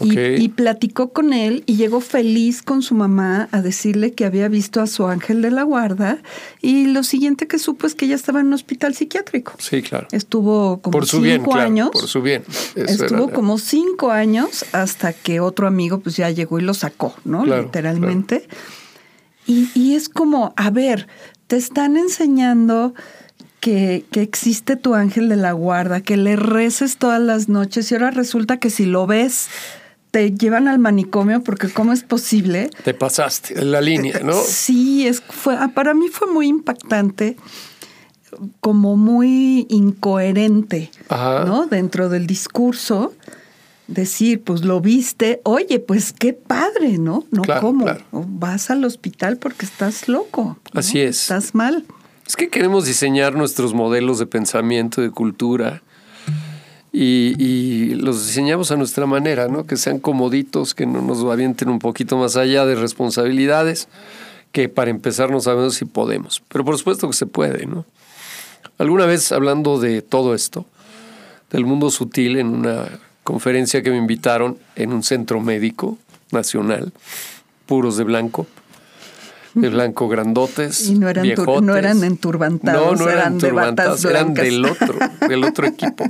[0.00, 0.18] Y, Ok.
[0.38, 4.80] y platicó con él y llegó feliz con su mamá a decirle que había visto
[4.80, 6.18] a su ángel de la guarda
[6.62, 9.52] y lo siguiente que supo es que ella estaba en un hospital psiquiátrico.
[9.58, 10.06] Sí, claro.
[10.12, 11.90] Estuvo como por su cinco bien, claro, años.
[11.92, 12.44] por su bien.
[12.76, 16.72] Eso Estuvo era- como cinco años hasta que otro amigo pues ya llegó y lo
[16.72, 17.42] sacó, ¿no?
[17.42, 18.46] Claro, Literalmente.
[19.50, 21.08] Y, y es como, a ver,
[21.48, 22.94] te están enseñando
[23.58, 27.94] que, que existe tu ángel de la guarda, que le reces todas las noches y
[27.96, 29.48] ahora resulta que si lo ves
[30.12, 32.70] te llevan al manicomio porque cómo es posible.
[32.84, 34.34] Te pasaste en la línea, ¿no?
[34.34, 37.36] Sí, es, fue, ah, para mí fue muy impactante,
[38.60, 41.44] como muy incoherente, Ajá.
[41.44, 41.66] ¿no?
[41.66, 43.14] Dentro del discurso,
[43.90, 47.24] decir, pues lo viste, oye, pues qué padre, ¿no?
[47.30, 47.84] No, Claro, ¿cómo?
[47.84, 48.04] claro.
[48.12, 50.58] Vas al hospital porque estás loco.
[50.72, 50.80] ¿no?
[50.80, 51.22] Así es.
[51.22, 51.84] Estás mal.
[52.26, 55.82] Es que queremos diseñar nuestros modelos de pensamiento, de cultura,
[56.92, 59.64] y, y los diseñamos a nuestra manera, ¿no?
[59.66, 63.88] Que sean comoditos, que no nos avienten un poquito más allá de responsabilidades,
[64.50, 66.42] que para empezar no sabemos si podemos.
[66.48, 67.84] Pero por supuesto que se puede, ¿no?
[68.78, 70.66] Alguna vez hablando de todo esto,
[71.50, 72.86] del mundo sutil, en una
[73.30, 75.96] conferencia que me invitaron en un centro médico
[76.32, 76.92] nacional,
[77.64, 78.48] puros de blanco,
[79.54, 81.62] de blanco grandotes, Y no eran viejotes.
[81.62, 86.04] no eran enturbantados, no, no eran, eran de eran del otro, del otro equipo.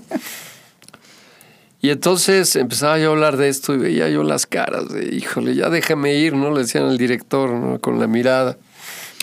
[1.83, 5.55] Y entonces empezaba yo a hablar de esto y veía yo las caras de, híjole,
[5.55, 6.51] ya déjame ir, ¿no?
[6.53, 7.79] Le decían al director, ¿no?
[7.81, 8.57] Con la mirada.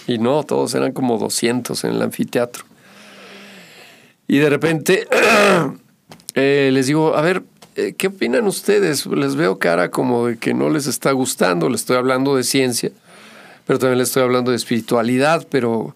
[0.05, 2.63] Y no, todos eran como 200 en el anfiteatro.
[4.27, 5.07] Y de repente
[6.35, 7.41] eh, les digo, a ver,
[7.97, 9.05] ¿qué opinan ustedes?
[9.05, 12.91] Les veo cara como de que no les está gustando, les estoy hablando de ciencia,
[13.65, 15.95] pero también les estoy hablando de espiritualidad, pero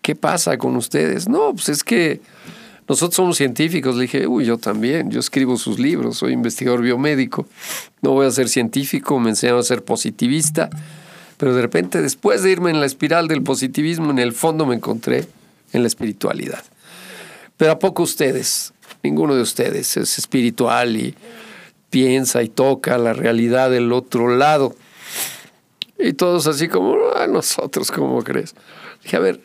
[0.00, 1.28] ¿qué pasa con ustedes?
[1.28, 2.20] No, pues es que
[2.88, 3.94] nosotros somos científicos.
[3.94, 7.46] Le dije, uy, yo también, yo escribo sus libros, soy investigador biomédico,
[8.00, 10.70] no voy a ser científico, me enseñaron a ser positivista,
[11.36, 14.74] pero de repente después de irme en la espiral del positivismo, en el fondo me
[14.74, 15.26] encontré
[15.72, 16.64] en la espiritualidad.
[17.56, 18.72] Pero ¿a poco ustedes?
[19.02, 21.14] Ninguno de ustedes es espiritual y
[21.90, 24.74] piensa y toca la realidad del otro lado.
[25.98, 28.54] Y todos así como, a nosotros, ¿cómo crees?
[29.02, 29.40] Dije, a ver,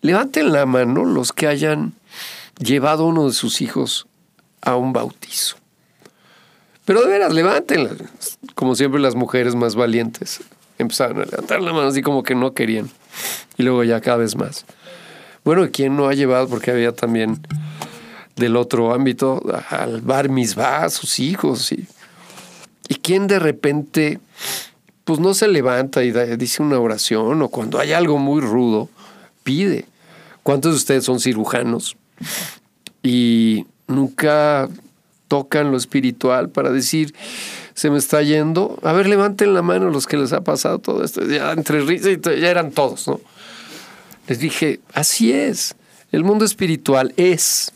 [0.00, 1.94] levanten la mano los que hayan
[2.58, 4.06] llevado a uno de sus hijos
[4.62, 5.56] a un bautizo.
[6.84, 7.90] Pero de veras, levántenla.
[8.54, 10.40] Como siempre las mujeres más valientes
[10.78, 12.90] empezaron a levantar la mano así como que no querían.
[13.56, 14.64] Y luego ya cada vez más.
[15.44, 16.48] Bueno, ¿quién no ha llevado?
[16.48, 17.40] Porque había también
[18.36, 21.72] del otro ámbito al bar misbah a sus hijos.
[21.72, 21.86] Y,
[22.88, 24.20] y quién de repente,
[25.04, 28.88] pues no se levanta y dice una oración o cuando hay algo muy rudo,
[29.42, 29.86] pide.
[30.42, 31.96] ¿Cuántos de ustedes son cirujanos?
[33.06, 34.68] y nunca
[35.28, 37.14] tocan lo espiritual para decir,
[37.74, 38.78] se me está yendo.
[38.82, 41.24] A ver, levanten la mano los que les ha pasado todo esto.
[41.24, 43.20] Ya entre risas ya eran todos, ¿no?
[44.26, 45.76] Les dije, así es.
[46.10, 47.72] El mundo espiritual es.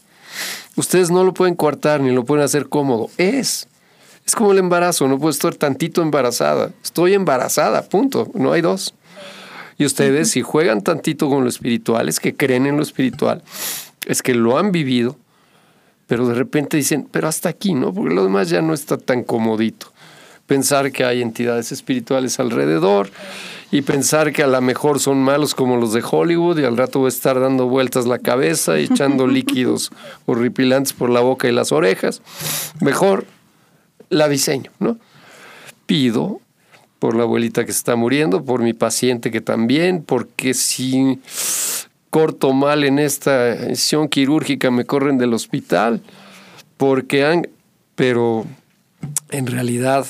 [0.76, 3.10] Ustedes no lo pueden coartar ni lo pueden hacer cómodo.
[3.16, 3.68] Es.
[4.26, 5.08] Es como el embarazo.
[5.08, 6.70] No puedo estar tantito embarazada.
[6.82, 8.30] Estoy embarazada, punto.
[8.34, 8.94] No hay dos.
[9.80, 13.42] Y ustedes, si juegan tantito con lo espiritual, es que creen en lo espiritual,
[14.06, 15.16] es que lo han vivido,
[16.06, 17.90] pero de repente dicen, pero hasta aquí, ¿no?
[17.94, 19.90] Porque lo demás ya no está tan comodito.
[20.46, 23.10] Pensar que hay entidades espirituales alrededor
[23.72, 26.98] y pensar que a lo mejor son malos como los de Hollywood y al rato
[26.98, 29.90] voy a estar dando vueltas la cabeza y echando líquidos
[30.26, 32.20] horripilantes por la boca y las orejas.
[32.80, 33.26] Mejor
[34.08, 34.98] la diseño, ¿no?
[35.86, 36.40] Pido
[36.98, 41.20] por la abuelita que está muriendo, por mi paciente que también, porque si
[42.10, 46.02] corto mal en esta sesión quirúrgica, me corren del hospital,
[46.76, 47.48] porque han,
[47.94, 48.44] pero
[49.30, 50.06] en realidad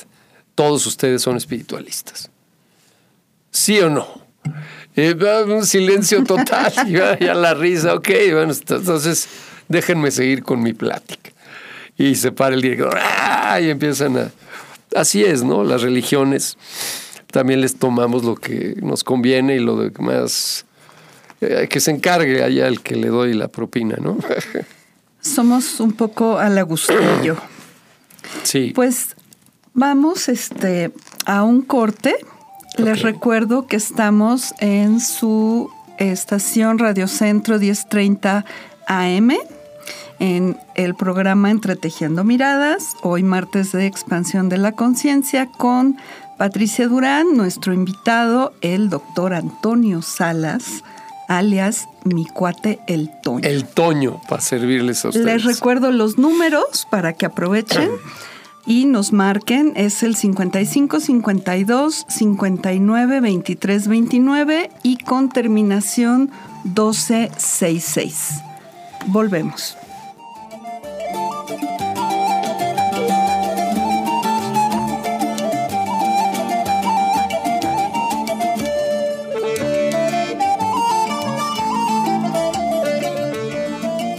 [0.55, 2.30] todos ustedes son espiritualistas.
[3.51, 4.07] ¿Sí o no?
[4.97, 5.15] Eh,
[5.47, 9.29] un silencio total y ya la risa, ok, bueno, entonces
[9.69, 11.31] déjenme seguir con mi plática.
[11.97, 13.61] Y se para el director, ¡ah!
[13.61, 14.31] y empiezan a...
[14.95, 15.63] Así es, ¿no?
[15.63, 16.57] Las religiones
[17.31, 20.67] también les tomamos lo que nos conviene y lo de más
[21.41, 24.19] eh, que se encargue allá el que le doy la propina, ¿no?
[25.21, 27.37] Somos un poco al agustillo.
[28.43, 28.73] Sí.
[28.75, 29.17] Pues
[29.75, 30.91] vamos este,
[31.27, 32.17] a un corte.
[32.77, 38.45] Les recuerdo que estamos en su estación Radio Centro 1030
[38.87, 39.31] AM
[40.19, 45.97] en el programa Entretejiendo Miradas, hoy martes de expansión de la conciencia con
[46.39, 50.85] Patricia Durán, nuestro invitado, el doctor Antonio Salas,
[51.29, 53.47] alias mi cuate el Toño.
[53.47, 55.27] El Toño, para servirles a ustedes.
[55.27, 57.91] Les recuerdo los números para que aprovechen
[58.67, 59.73] y nos marquen.
[59.77, 66.31] Es el 55 52 59 23 29 y con terminación
[66.65, 68.43] 1266.
[69.07, 69.77] Volvemos.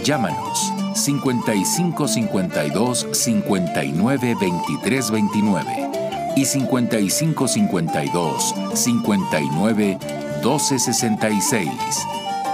[0.04, 0.71] Llámanos
[1.02, 5.90] 55 52 59 23 29
[6.36, 9.98] y 55 52 59
[10.44, 11.72] 12 66.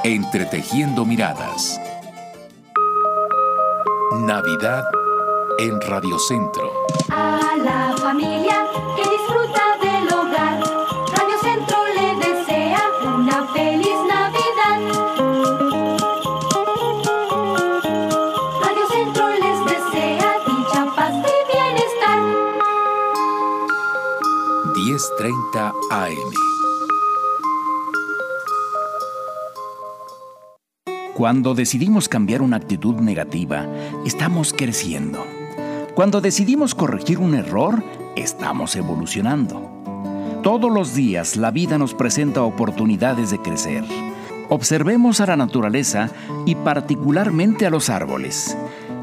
[0.03, 1.79] Entretejiendo miradas.
[4.21, 4.83] Navidad
[5.59, 6.71] en Radio Centro.
[7.09, 9.66] A la familia que disfruta
[24.97, 26.33] 1030 AM.
[31.13, 33.67] Cuando decidimos cambiar una actitud negativa,
[34.07, 35.23] estamos creciendo.
[35.93, 37.83] Cuando decidimos corregir un error,
[38.15, 39.61] estamos evolucionando.
[40.41, 43.83] Todos los días la vida nos presenta oportunidades de crecer.
[44.49, 46.09] Observemos a la naturaleza
[46.47, 48.57] y particularmente a los árboles.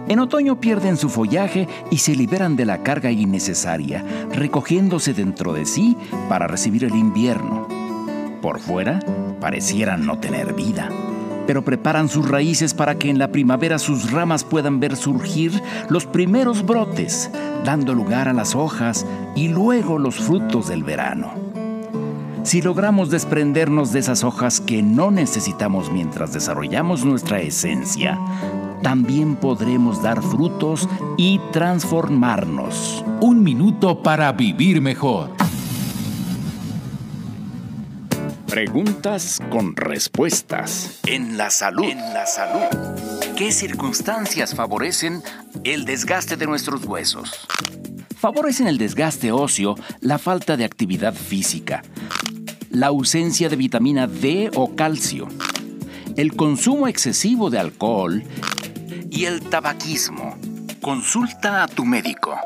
[0.09, 5.65] En otoño pierden su follaje y se liberan de la carga innecesaria, recogiéndose dentro de
[5.65, 5.97] sí
[6.29, 7.67] para recibir el invierno.
[8.43, 9.01] Por fuera,
[9.41, 10.91] parecieran no tener vida
[11.47, 16.07] pero preparan sus raíces para que en la primavera sus ramas puedan ver surgir los
[16.07, 17.31] primeros brotes,
[17.65, 21.35] dando lugar a las hojas y luego los frutos del verano.
[22.43, 28.19] Si logramos desprendernos de esas hojas que no necesitamos mientras desarrollamos nuestra esencia,
[28.85, 33.03] también podremos dar frutos y transformarnos.
[33.23, 35.31] Un minuto para vivir mejor.
[38.47, 41.01] Preguntas con respuestas.
[41.07, 41.85] En la salud.
[41.85, 42.61] En la salud.
[43.37, 45.23] ¿Qué circunstancias favorecen
[45.65, 47.49] el desgaste de nuestros huesos?
[48.15, 51.83] Favorecen el desgaste óseo la falta de actividad física,
[52.71, 55.27] la ausencia de vitamina D o calcio,
[56.17, 58.23] el consumo excesivo de alcohol
[59.11, 60.37] y el tabaquismo.
[60.81, 62.39] Consulta a tu médico.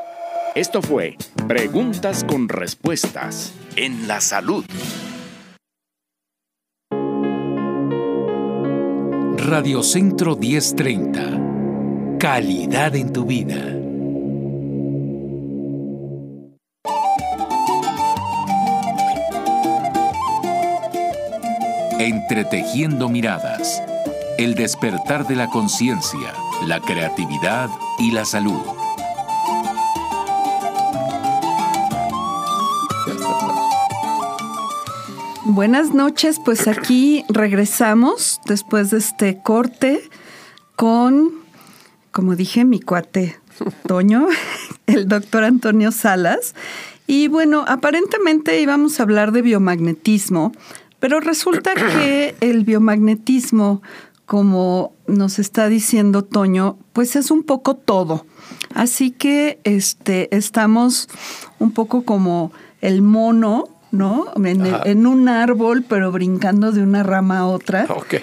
[0.55, 1.17] Esto fue
[1.47, 4.65] Preguntas con Respuestas en la Salud.
[9.37, 12.17] Radiocentro 1030.
[12.19, 13.79] Calidad en tu vida.
[21.99, 23.81] Entretejiendo miradas.
[24.37, 26.33] El despertar de la conciencia,
[26.65, 28.59] la creatividad y la salud.
[35.45, 40.09] Buenas noches, pues aquí regresamos después de este corte
[40.75, 41.31] con,
[42.11, 43.39] como dije, mi cuate
[43.87, 44.27] Toño,
[44.85, 46.55] el doctor Antonio Salas.
[47.07, 50.51] Y bueno, aparentemente íbamos a hablar de biomagnetismo,
[50.99, 53.81] pero resulta que el biomagnetismo,
[54.27, 58.25] como nos está diciendo Toño, pues es un poco todo.
[58.73, 61.09] Así que este, estamos
[61.59, 64.31] un poco como el mono ¿no?
[64.35, 67.87] En, en, un árbol, pero brincando de una rama a otra.
[67.89, 68.15] Ok.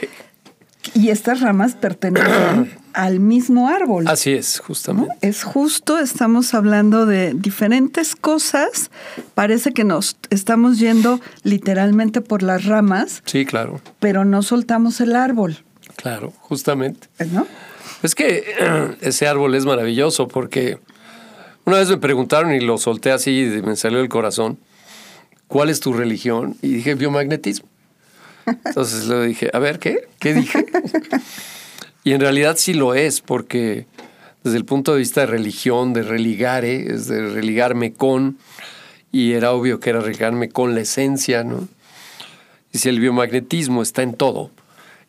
[0.94, 4.06] Y estas ramas pertenecen al mismo árbol.
[4.08, 5.08] Así es, justamente.
[5.08, 5.28] ¿no?
[5.28, 8.90] Es justo, estamos hablando de diferentes cosas.
[9.34, 13.22] Parece que nos estamos yendo literalmente por las ramas.
[13.26, 13.80] Sí, claro.
[13.98, 15.65] Pero no soltamos el árbol.
[15.96, 17.08] Claro, justamente.
[17.32, 17.46] ¿No?
[18.02, 18.54] Es que
[19.00, 20.78] ese árbol es maravilloso porque
[21.64, 24.58] una vez me preguntaron y lo solté así y me salió el corazón.
[25.48, 26.56] ¿cuál es tu religión?
[26.62, 27.68] Y dije, biomagnetismo.
[28.46, 30.08] Entonces le dije, a ver, ¿qué?
[30.18, 30.66] ¿Qué dije?
[32.04, 33.86] y en realidad sí lo es, porque
[34.44, 38.38] desde el punto de vista de religión, de religare, es de religarme con,
[39.10, 41.68] y era obvio que era religarme con la esencia, ¿no?
[42.72, 44.50] Y si el biomagnetismo está en todo,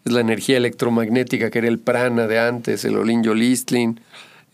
[0.08, 3.22] es la energía electromagnética que era el prana de antes, el olin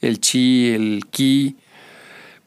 [0.02, 1.56] el chi, el ki,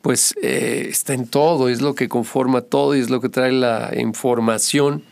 [0.03, 3.53] pues eh, está en todo, es lo que conforma todo y es lo que trae
[3.53, 5.03] la información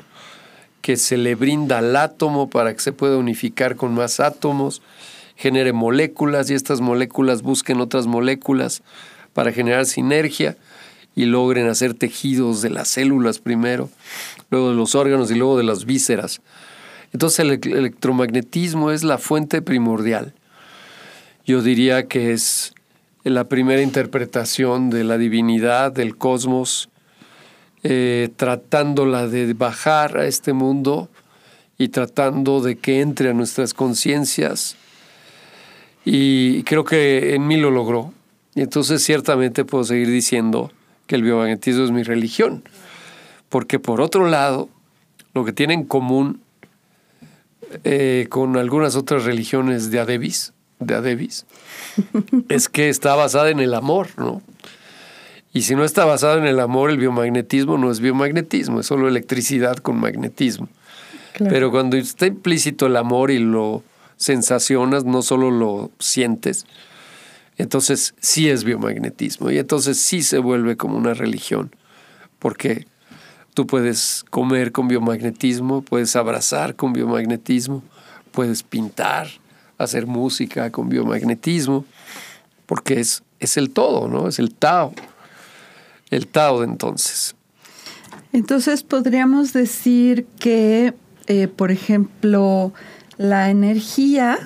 [0.83, 4.83] que se le brinda al átomo para que se pueda unificar con más átomos,
[5.37, 8.83] genere moléculas y estas moléculas busquen otras moléculas
[9.33, 10.57] para generar sinergia
[11.17, 13.89] y logren hacer tejidos de las células primero,
[14.51, 16.43] luego de los órganos y luego de las vísceras.
[17.15, 20.35] Entonces el electromagnetismo es la fuente primordial.
[21.47, 22.75] Yo diría que es
[23.23, 26.91] la primera interpretación de la divinidad, del cosmos,
[27.85, 31.09] eh, tratándola de bajar a este mundo
[31.79, 34.75] y tratando de que entre a nuestras conciencias.
[36.05, 38.13] Y creo que en mí lo logró.
[38.57, 40.73] Y entonces ciertamente puedo seguir diciendo
[41.07, 42.65] que el biomagnetismo es mi religión.
[43.51, 44.69] Porque por otro lado,
[45.33, 46.41] lo que tiene en común
[47.85, 51.47] eh, con algunas otras religiones de Adebis de Adebis,
[52.49, 54.43] es que está basada en el amor, ¿no?
[55.53, 59.07] Y si no está basado en el amor, el biomagnetismo no es biomagnetismo, es solo
[59.07, 60.69] electricidad con magnetismo.
[61.39, 63.85] Pero cuando está implícito el amor y lo
[64.17, 66.67] sensacionas, no solo lo sientes,
[67.57, 69.51] entonces sí es biomagnetismo.
[69.53, 71.75] Y entonces sí se vuelve como una religión.
[72.41, 72.87] Porque
[73.55, 77.83] tú puedes comer con biomagnetismo, puedes abrazar con biomagnetismo,
[78.33, 79.29] puedes pintar,
[79.79, 81.85] hacer música con biomagnetismo,
[82.67, 84.29] porque es, es el todo, ¿no?
[84.29, 84.93] Es el Tao.
[86.11, 87.37] El Tao de entonces.
[88.33, 90.93] Entonces podríamos decir que,
[91.29, 92.73] eh, por ejemplo,
[93.17, 94.39] la energía,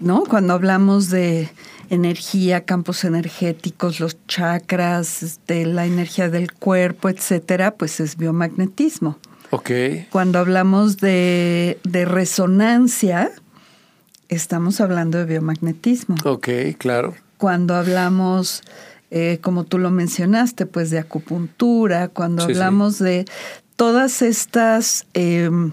[0.00, 0.24] ¿no?
[0.24, 1.48] Cuando hablamos de
[1.90, 9.18] energía, campos energéticos, los chakras, este, la energía del cuerpo, etcétera, pues es biomagnetismo.
[9.50, 9.70] Ok.
[10.10, 13.30] Cuando hablamos de, de resonancia,
[14.28, 16.14] estamos hablando de biomagnetismo.
[16.24, 17.14] Ok, claro.
[17.36, 18.62] Cuando hablamos,
[19.10, 23.24] eh, como tú lo mencionaste, pues de acupuntura, cuando hablamos de
[23.74, 25.72] todas estas em,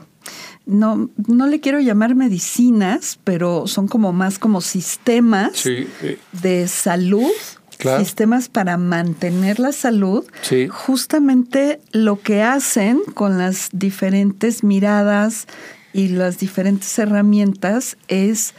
[0.68, 6.18] no, no le quiero llamar medicinas, pero son como más como sistemas Sí, sí.
[6.42, 7.32] de salud,
[7.78, 8.04] Claro.
[8.04, 10.68] sistemas para mantener la salud, Sí.
[10.68, 15.46] justamente lo que hacen con las diferentes miradas
[15.94, 18.54] y las diferentes herramientas es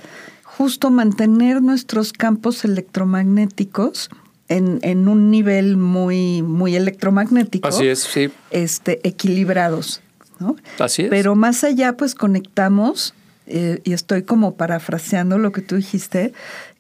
[0.45, 4.09] justo mantener nuestros campos electromagnéticos
[4.49, 8.31] en, en un nivel muy, muy electromagnético Así es, sí.
[8.51, 10.01] este, equilibrados.
[10.41, 10.57] ¿No?
[10.79, 11.09] Así es.
[11.11, 13.15] Pero más allá, pues conectamos,
[13.47, 16.33] eh, y estoy como parafraseando lo que tú dijiste,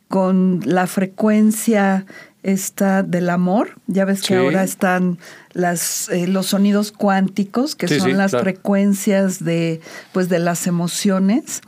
[0.09, 2.07] con la frecuencia
[2.43, 3.79] esta del amor.
[3.89, 4.35] Ya ves que Sí.
[4.35, 5.19] ahora están
[5.53, 8.45] las, eh, los sonidos cuánticos, que Sí, son sí, las claro.
[8.45, 9.81] frecuencias de,
[10.13, 11.61] pues, de las emociones.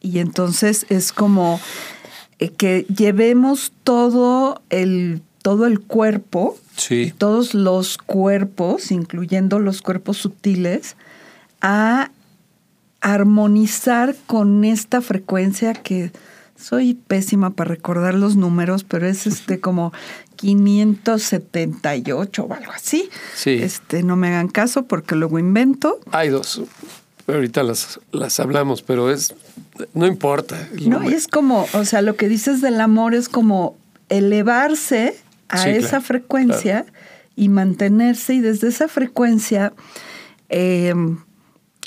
[0.00, 1.60] Y entonces es como
[2.40, 7.12] eh, que llevemos todo el, todo el cuerpo Sí.
[7.18, 10.94] todos los cuerpos, incluyendo los cuerpos sutiles,
[11.60, 12.10] a
[13.00, 16.12] armonizar con esta frecuencia que
[16.56, 19.92] soy pésima para recordar los números, pero es este como
[20.36, 23.08] 578 o algo así.
[23.34, 23.50] Sí.
[23.50, 26.00] Este, no me hagan caso porque luego invento.
[26.10, 26.62] Hay dos.
[27.26, 29.34] Ahorita las, las hablamos, pero es.
[29.94, 30.68] No importa.
[30.86, 33.76] No, y es como, o sea, lo que dices del amor es como
[34.08, 35.16] elevarse
[35.48, 36.86] a Sí, esa claro, frecuencia
[37.36, 39.72] y mantenerse y desde esa frecuencia
[40.48, 40.94] eh,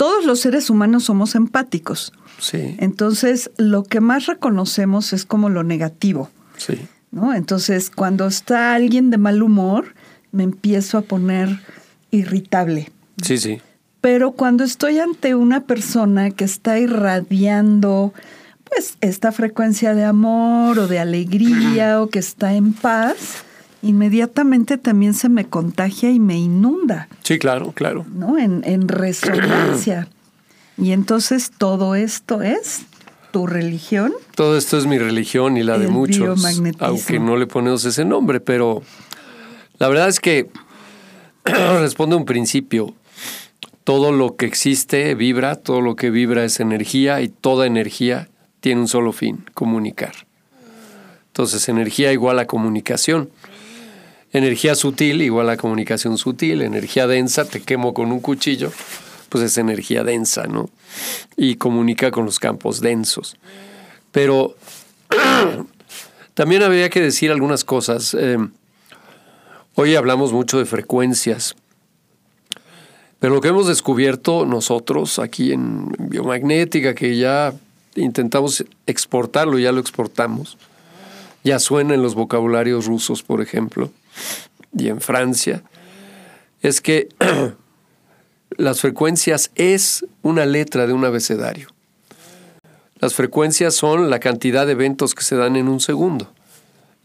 [0.01, 2.11] todos los seres humanos somos empáticos.
[2.39, 2.75] Sí.
[2.79, 6.73] Entonces, lo que más reconocemos es como lo negativo, Sí.
[7.11, 7.35] ¿no?
[7.35, 9.93] Entonces, cuando está alguien de mal humor,
[10.31, 11.59] me empiezo a poner
[12.09, 12.91] irritable.
[13.21, 13.61] Sí, sí.
[14.01, 18.11] Pero cuando estoy ante una persona que está irradiando
[18.63, 23.43] pues esta frecuencia de amor o de alegría o que está en paz,
[23.81, 28.05] inmediatamente también se me contagia y me inunda, Sí, claro, claro.
[28.13, 28.37] ¿no?
[28.37, 30.07] En, en resonancia.
[30.77, 32.83] Y entonces todo esto es
[33.31, 34.13] tu religión.
[34.35, 36.43] Todo esto es mi religión y la de muchos,
[36.79, 38.83] aunque no le ponemos ese nombre, pero
[39.77, 40.49] la verdad es que
[41.45, 42.93] responde a un principio.
[43.83, 48.29] Todo lo que existe vibra, todo lo que vibra es energía y toda energía
[48.59, 50.13] tiene un solo fin, comunicar.
[51.27, 53.31] Entonces, energía igual a comunicación.
[54.33, 56.61] Energía sutil igual a comunicación sutil.
[56.61, 58.71] Energía densa, te quemo con un cuchillo,
[59.29, 60.69] pues es energía densa, ¿no?
[61.35, 63.35] Y comunica con los campos densos.
[64.11, 64.55] Pero
[66.33, 68.15] también habría que decir algunas cosas.
[68.17, 68.37] Eh,
[69.75, 71.55] hoy hablamos mucho de frecuencias.
[73.19, 77.53] Pero lo que hemos descubierto nosotros aquí en biomagnética, que ya
[77.95, 80.57] intentamos exportarlo, ya lo exportamos,
[81.43, 83.91] ya suena en los vocabularios rusos, por ejemplo,
[84.77, 85.63] y en Francia,
[86.61, 87.09] es que
[88.57, 91.69] las frecuencias es una letra de un abecedario.
[92.99, 96.31] Las frecuencias son la cantidad de eventos que se dan en un segundo.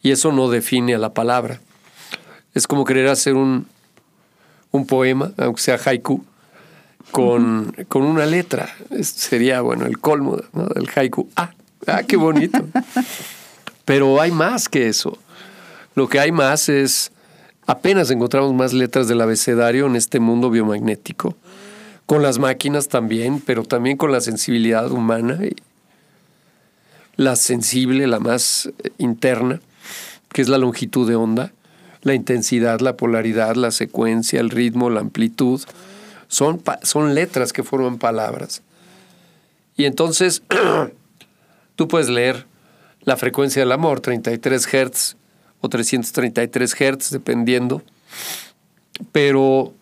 [0.02, 1.60] Y eso no define a la palabra.
[2.54, 3.66] Es como querer hacer un,
[4.70, 6.22] un poema, aunque sea haiku,
[7.12, 8.68] con, con una letra.
[8.90, 10.66] Es- sería, bueno, el colmo ¿no?
[10.66, 11.30] del haiku.
[11.34, 11.52] Ah,
[11.86, 12.58] ah, qué bonito.
[13.86, 15.16] Pero hay más que eso.
[15.97, 17.11] Lo que hay más es,
[17.66, 21.34] apenas encontramos más letras del abecedario en este mundo biomagnético.
[22.05, 25.40] Con las máquinas también, pero también con la sensibilidad humana.
[27.16, 29.62] la sensible, la más eh, interna,
[30.34, 31.53] que es la longitud de onda,
[32.03, 35.62] la intensidad, la polaridad, la secuencia, el ritmo, la amplitud.
[36.28, 38.61] Son, son letras que forman palabras.
[39.78, 40.42] Y entonces
[41.74, 42.44] tú puedes leer
[43.01, 45.16] la frecuencia del amor, 33 Hz
[45.61, 47.82] o 333 Hz, dependiendo.
[49.12, 49.72] Pero,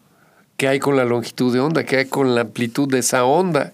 [0.57, 1.85] ¿qué hay con la longitud de onda?
[1.85, 3.72] ¿Qué hay con la amplitud de esa onda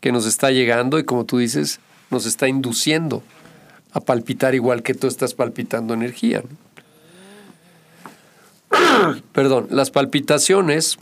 [0.00, 1.80] que nos está llegando y, como tú dices,
[2.10, 3.22] nos está induciendo
[3.92, 6.42] a palpitar igual que tú estás palpitando energía?
[9.32, 10.98] Perdón, las palpitaciones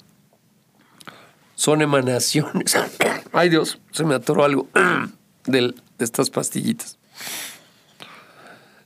[1.55, 2.77] son emanaciones.
[3.33, 4.69] Ay Dios, se me atoró algo
[5.47, 6.99] de estas pastillitas.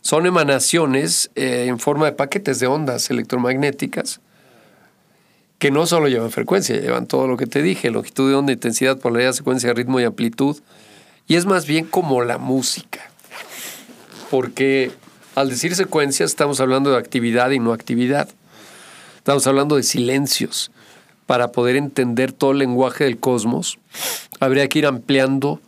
[0.07, 4.21] Son emanaciones eh, en forma de paquetes de ondas electromagnéticas
[5.59, 9.01] que no solo llevan frecuencia, llevan todo lo que te dije, longitud de onda, intensidad,
[9.01, 10.59] polaridad, secuencia, ritmo y amplitud.
[11.27, 13.01] Y es más bien como la música.
[14.31, 14.93] Porque
[15.35, 18.29] al decir secuencia estamos hablando de actividad y no actividad.
[19.17, 20.71] Estamos hablando de silencios.
[21.27, 23.81] Para poder entender todo el lenguaje del cosmos,
[24.39, 25.61] habría que ir ampliando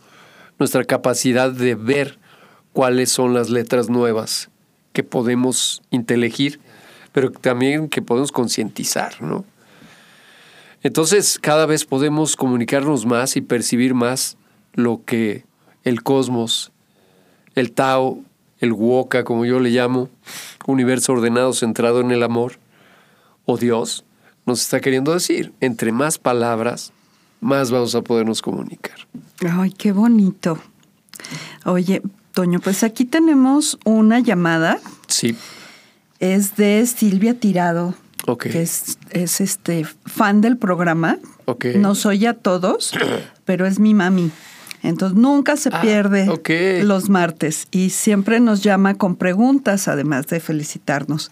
[0.59, 2.19] nuestra capacidad de ver
[2.73, 4.49] cuáles son las letras nuevas
[4.93, 6.59] que podemos intelegir,
[7.11, 9.45] pero también que podemos concientizar, ¿no?
[10.81, 14.37] Entonces, cada vez podemos comunicarnos más y percibir más
[14.73, 15.43] lo que
[15.83, 16.71] el cosmos,
[17.55, 18.23] el Tao,
[18.59, 20.09] el Woka, como yo le llamo,
[20.65, 22.59] universo ordenado centrado en el amor,
[23.45, 24.05] o Dios,
[24.45, 25.53] nos está queriendo decir.
[25.59, 26.93] Entre más palabras,
[27.41, 28.95] más vamos a podernos comunicar.
[29.49, 30.59] Ay, qué bonito.
[31.65, 32.01] Oye,
[32.33, 34.79] Toño, pues aquí tenemos una llamada.
[35.07, 35.35] Sí.
[36.19, 37.95] Es de Silvia Tirado,
[38.27, 38.43] Ok.
[38.43, 41.17] que es, es este fan del programa.
[41.45, 41.65] Ok.
[41.77, 42.93] Nos oye a todos,
[43.45, 44.31] pero es mi mami.
[44.81, 46.27] Entonces nunca se Ah, pierde
[46.83, 51.31] los martes y siempre nos llama con preguntas, además de felicitarnos.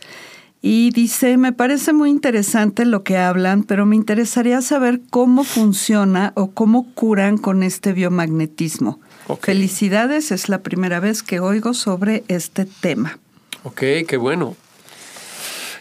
[0.62, 6.34] Y dice, me parece muy interesante lo que hablan, pero me interesaría saber cómo funciona
[6.36, 9.00] o cómo curan con este biomagnetismo.
[9.36, 13.20] Felicidades, es la primera vez que oigo sobre este tema.
[13.64, 14.56] Ok, qué bueno.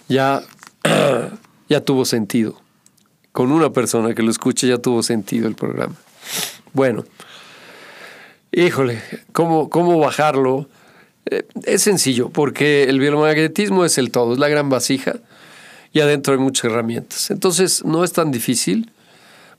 [0.09, 0.43] Ya,
[1.69, 2.61] ya tuvo sentido.
[3.33, 5.95] Con una persona que lo escuche ya tuvo sentido el programa.
[6.73, 7.05] Bueno,
[8.53, 10.69] híjole, ¿cómo, cómo bajarlo?
[11.27, 15.17] Eh, es sencillo, porque el biomagnetismo es el todo, es la gran vasija
[15.93, 17.31] y adentro hay muchas herramientas.
[17.31, 18.91] Entonces, no es tan difícil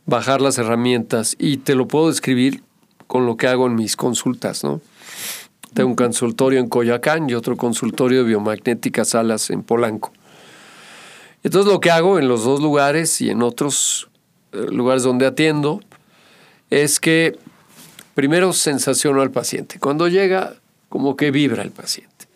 [0.05, 2.63] bajar las herramientas y te lo puedo describir
[3.07, 4.81] con lo que hago en mis consultas, ¿no?
[5.73, 10.11] Tengo un consultorio en Coyoacán y otro consultorio de biomagnética salas en Polanco.
[11.43, 14.09] Entonces lo que hago en los dos lugares y en otros
[14.53, 15.81] eh, lugares donde atiendo
[16.69, 17.37] es que
[18.15, 19.79] primero sensaciono al paciente.
[19.79, 20.55] Cuando llega,
[20.89, 22.27] como que vibra el paciente.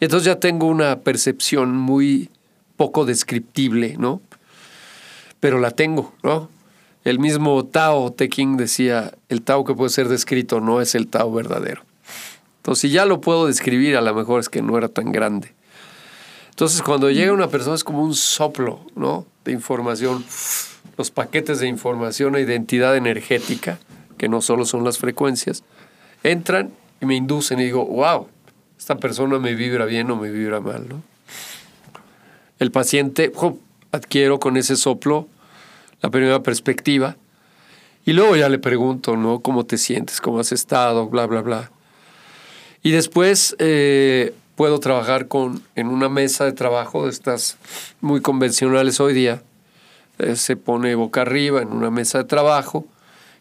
[0.00, 2.28] Y entonces ya tengo una percepción muy
[2.76, 4.20] poco descriptible, ¿no?
[5.40, 6.50] Pero la tengo, ¿no?
[7.04, 11.08] El mismo Tao Te Ching decía, el Tao que puede ser descrito no es el
[11.08, 11.82] Tao verdadero.
[12.58, 15.52] Entonces, si ya lo puedo describir, a lo mejor es que no era tan grande.
[16.50, 19.26] Entonces, cuando llega una persona es como un soplo, ¿no?
[19.44, 20.24] De información,
[20.96, 23.80] los paquetes de información e identidad energética,
[24.16, 25.64] que no solo son las frecuencias,
[26.22, 28.28] entran y me inducen y digo, wow,
[28.78, 31.02] esta persona me vibra bien o me vibra mal, ¿no?
[32.60, 33.58] El paciente, ¡jo!
[33.90, 35.26] adquiero con ese soplo
[36.02, 37.16] la primera perspectiva
[38.04, 39.40] y luego ya le pregunto, ¿no?
[39.40, 40.20] ¿Cómo te sientes?
[40.20, 41.08] ¿Cómo has estado?
[41.08, 41.70] Bla, bla, bla.
[42.82, 47.58] Y después eh, puedo trabajar con, en una mesa de trabajo de estas
[48.00, 49.42] muy convencionales hoy día.
[50.18, 52.84] Eh, se pone boca arriba en una mesa de trabajo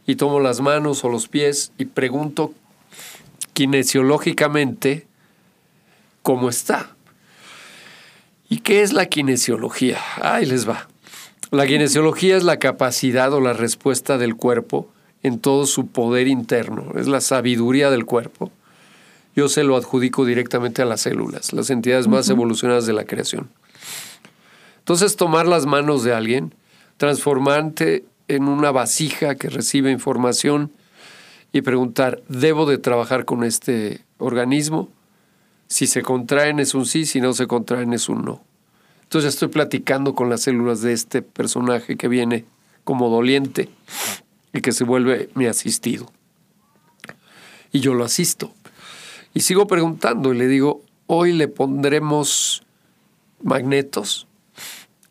[0.06, 2.54] y tomo las manos o los pies y pregunto
[3.54, 5.08] kinesiológicamente
[6.22, 6.92] cómo está.
[8.48, 9.98] ¿Y qué es la kinesiología?
[10.22, 10.91] Ahí les va.
[11.52, 14.90] La kinesiología es la capacidad o la respuesta del cuerpo
[15.22, 18.52] en todo su poder interno, es la sabiduría del cuerpo
[19.36, 23.50] yo se lo adjudico directamente a las células, las entidades más evolucionadas de la creación.
[24.80, 26.54] Entonces, tomar las manos de alguien,
[26.98, 30.72] transformarte en una vasija que recibe información
[31.54, 34.90] y preguntar, ¿debo de trabajar con este organismo?
[35.68, 38.44] Si se contraen es un sí, si no se contraen es un no.
[39.12, 42.46] Entonces estoy platicando con las células de este personaje que viene
[42.86, 43.68] como doliente
[44.54, 46.10] y que se vuelve mi asistido.
[47.74, 48.54] Y yo lo asisto.
[49.34, 52.64] Y sigo preguntando y le digo, hoy le pondremos
[53.44, 54.28] magnetos,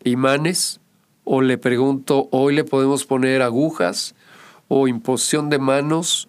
[0.03, 0.81] imanes,
[1.25, 4.15] o le pregunto, hoy le podemos poner agujas,
[4.69, 6.27] o imposición de manos,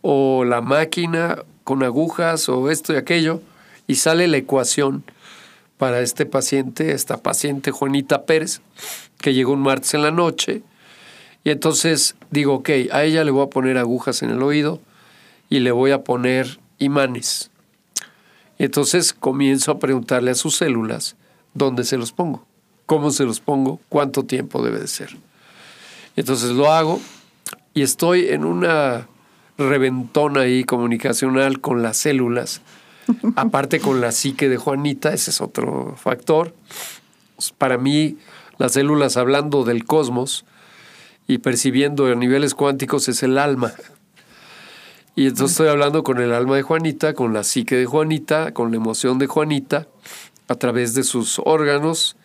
[0.00, 3.42] o la máquina con agujas, o esto y aquello,
[3.86, 5.04] y sale la ecuación
[5.82, 8.60] para este paciente, esta paciente Juanita Pérez,
[9.18, 10.62] que llegó un martes en la noche,
[11.42, 14.80] y entonces digo, ok, a ella le voy a poner agujas en el oído
[15.50, 17.50] y le voy a poner imanes.
[18.58, 21.16] Entonces comienzo a preguntarle a sus células
[21.52, 22.46] dónde se los pongo,
[22.86, 25.16] cómo se los pongo, cuánto tiempo debe de ser.
[26.14, 27.00] Entonces lo hago
[27.74, 29.08] y estoy en una
[29.58, 32.62] reventona ahí comunicacional con las células,
[33.36, 36.54] aparte con la psique de Juanita, ese es otro factor.
[37.58, 38.16] Para mí,
[38.58, 40.44] las células hablando del cosmos
[41.26, 43.72] y percibiendo a niveles cuánticos es el alma.
[45.14, 48.70] Y entonces estoy hablando con el alma de Juanita, con la psique de Juanita, con
[48.70, 49.86] la emoción de Juanita,
[50.48, 52.16] a través de sus órganos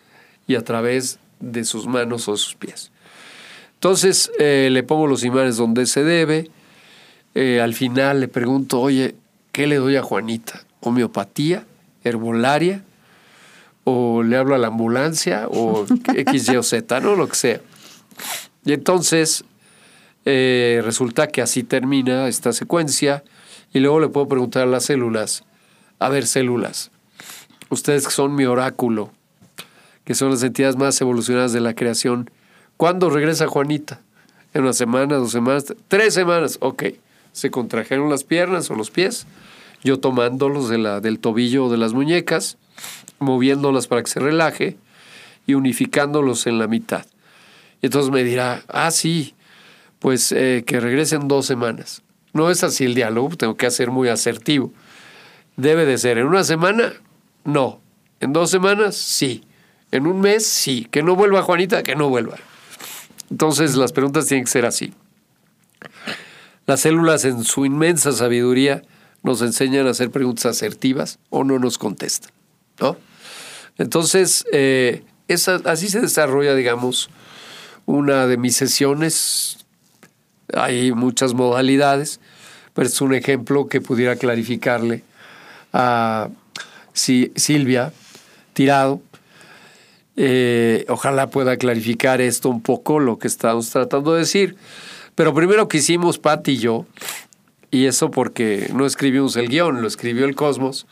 [0.46, 2.90] y a través de sus manos o sus pies.
[3.74, 6.50] Entonces eh, le pongo los imanes donde se debe.
[7.34, 9.14] Eh, al final le pregunto, oye,
[9.52, 10.64] ¿qué le doy a Juanita?
[10.80, 11.66] ¿Homeopatía?
[12.04, 12.84] ¿Herbolaria?
[13.84, 15.48] ¿O le hablo a la ambulancia?
[15.48, 17.00] ¿O X, Y o Z?
[17.00, 17.16] ¿No?
[17.16, 17.60] Lo que sea.
[18.64, 19.44] Y entonces
[20.24, 23.24] eh, resulta que así termina esta secuencia
[23.72, 25.44] y luego le puedo preguntar a las células,
[25.98, 26.90] a ver células,
[27.70, 29.10] ustedes que son mi oráculo,
[30.04, 32.30] que son las entidades más evolucionadas de la creación,
[32.78, 34.00] ¿Cuándo regresa Juanita?
[34.54, 36.58] En una semana, dos semanas, tres semanas.
[36.60, 36.84] Ok,
[37.32, 39.26] se contrajeron las piernas o los pies,
[39.82, 42.58] yo tomándolos de la, del tobillo o de las muñecas,
[43.18, 44.76] moviéndolas para que se relaje
[45.46, 47.06] y unificándolos en la mitad.
[47.80, 49.34] Y entonces me dirá, ah, sí,
[49.98, 52.02] pues eh, que regresen dos semanas.
[52.32, 54.72] No es así el diálogo, tengo que hacer muy asertivo.
[55.56, 56.92] Debe de ser en una semana,
[57.44, 57.80] no.
[58.20, 59.44] En dos semanas, sí.
[59.90, 60.86] En un mes, sí.
[60.90, 62.36] Que no vuelva Juanita, que no vuelva.
[63.30, 64.92] Entonces las preguntas tienen que ser así.
[66.66, 68.82] Las células en su inmensa sabiduría
[69.28, 72.32] nos enseñan a hacer preguntas asertivas o no nos contestan.
[72.80, 72.96] ¿no?
[73.76, 77.10] Entonces, eh, esa, así se desarrolla, digamos,
[77.84, 79.58] una de mis sesiones.
[80.54, 82.20] Hay muchas modalidades,
[82.72, 85.04] pero es un ejemplo que pudiera clarificarle
[85.74, 86.30] a
[86.94, 87.92] Silvia
[88.54, 89.02] Tirado.
[90.16, 94.56] Eh, ojalá pueda clarificar esto un poco, lo que estamos tratando de decir.
[95.14, 96.86] Pero primero que hicimos, Patti y yo,
[97.70, 100.86] y eso porque no escribimos el guion, lo escribió el Cosmos,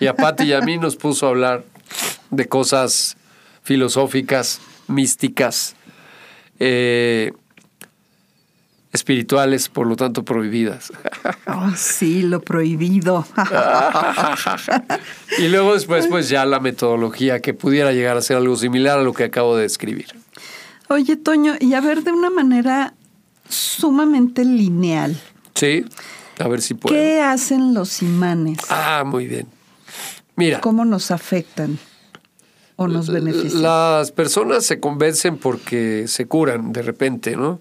[0.00, 1.64] y a Patti y a mí nos puso a hablar
[2.30, 3.16] de cosas
[3.62, 5.74] filosóficas, místicas,
[6.58, 7.32] eh,
[8.92, 10.92] espirituales, por lo tanto prohibidas.
[11.46, 13.26] Oh, sí, lo prohibido.
[15.38, 19.02] y luego después, pues ya la metodología que pudiera llegar a ser algo similar a
[19.02, 20.06] lo que acabo de describir.
[20.88, 22.94] Oye, Toño, y a ver, de una manera
[23.48, 25.16] sumamente lineal.
[25.54, 25.84] Sí,
[26.38, 26.94] a ver si puedo.
[26.94, 28.58] ¿Qué hacen los imanes?
[28.68, 29.46] Ah, muy bien.
[30.36, 30.60] Mira.
[30.60, 31.78] ¿Cómo nos afectan?
[32.78, 33.62] o nos benefician?
[33.62, 37.60] Las personas se convencen porque se curan de repente, ¿no?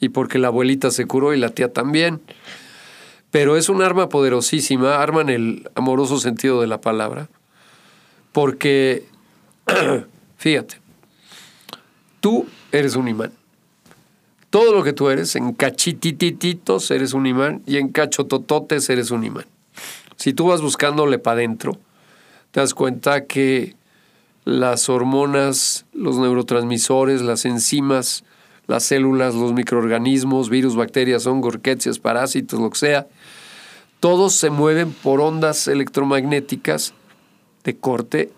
[0.00, 2.22] Y porque la abuelita se curó y la tía también.
[3.30, 7.28] Pero es un arma poderosísima, arma en el amoroso sentido de la palabra,
[8.32, 9.04] porque,
[10.38, 10.76] fíjate,
[12.20, 13.32] tú eres un imán.
[14.54, 19.24] Todo lo que tú eres, en cachitititos eres un imán y en cachotototes eres un
[19.24, 19.46] imán.
[20.14, 21.76] Si tú vas buscándole para adentro,
[22.52, 23.74] te das cuenta que
[24.44, 28.22] las hormonas, los neurotransmisores, las enzimas,
[28.68, 33.08] las células, los microorganismos, virus, bacterias, hongos, riquecias, parásitos, lo que sea,
[33.98, 36.94] todos se mueven por ondas electromagnéticas
[37.64, 38.30] de corte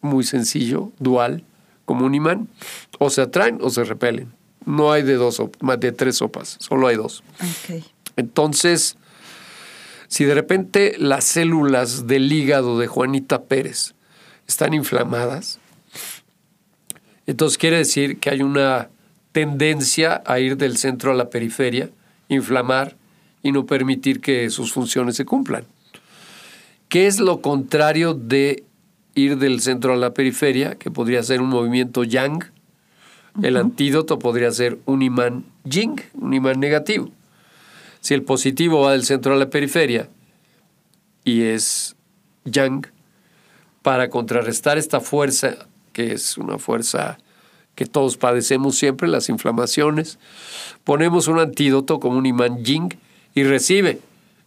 [0.00, 1.44] muy sencillo, dual,
[1.84, 2.48] como un imán.
[2.98, 4.36] O se atraen o se repelen.
[4.68, 7.22] No hay de dos, más de tres sopas, solo hay dos.
[8.16, 8.98] Entonces,
[10.08, 13.94] si de repente las células del hígado de Juanita Pérez
[14.46, 15.58] están inflamadas.
[17.26, 18.90] Entonces quiere decir que hay una
[19.32, 21.88] tendencia a ir del centro a la periferia,
[22.28, 22.94] inflamar
[23.42, 25.64] y no permitir que sus funciones se cumplan.
[26.90, 28.64] ¿Qué es lo contrario de
[29.14, 32.57] ir del centro a la periferia, que podría ser un movimiento yang?
[33.42, 37.10] El antídoto podría ser un imán yin, un imán negativo.
[38.00, 40.08] Si el positivo va del centro a la periferia
[41.24, 41.96] y es
[42.44, 42.86] yang,
[43.82, 47.18] para contrarrestar esta fuerza, que es una fuerza
[47.74, 50.18] que todos padecemos siempre, las inflamaciones,
[50.84, 52.88] ponemos un antídoto como un imán yin
[53.34, 54.00] y recibe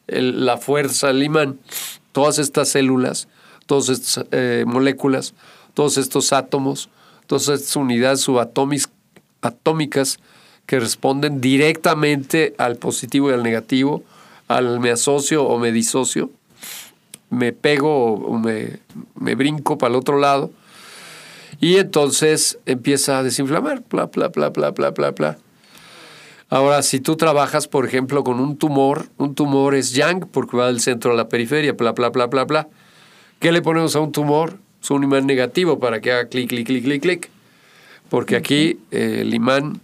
[0.08, 1.60] la fuerza del imán,
[2.12, 3.30] todas estas células,
[3.68, 5.34] todas estas eh, moléculas,
[5.74, 6.89] todos estos átomos,
[7.32, 10.20] todas estas unidades subatómicas
[10.66, 14.04] que responden directamente al positivo y al negativo,
[14.50, 16.30] al me asocio o me disocio,
[17.30, 18.80] me pego o me,
[19.16, 20.52] me brinco para el otro lado
[21.62, 25.38] y entonces empieza a desinflamar, bla, bla, bla, bla, bla, bla, bla.
[26.50, 30.68] Ahora, si tú trabajas, por ejemplo, con un tumor, un tumor es yang porque va
[30.68, 32.68] del centro a la periferia, bla, bla, bla, bla, bla.
[33.40, 34.60] ¿Qué le ponemos a un tumor?
[34.82, 37.30] Es un imán negativo para que haga clic, clic, clic, clic, clic.
[38.10, 39.80] Porque aquí eh, el imán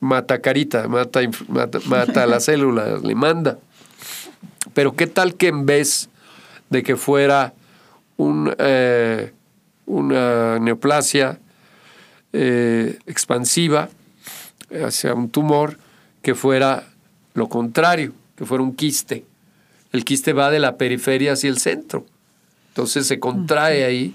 [0.00, 3.58] mata carita, mata, mata, mata a las células, le manda.
[4.74, 6.08] Pero ¿qué tal que en vez
[6.70, 7.54] de que fuera
[8.16, 9.32] un, eh,
[9.86, 11.38] una neoplasia
[12.32, 13.90] eh, expansiva
[14.84, 15.78] hacia un tumor
[16.22, 16.84] que fuera
[17.34, 19.24] lo contrario, que fuera un quiste.
[19.92, 22.06] El quiste va de la periferia hacia el centro.
[22.68, 24.14] Entonces se contrae ahí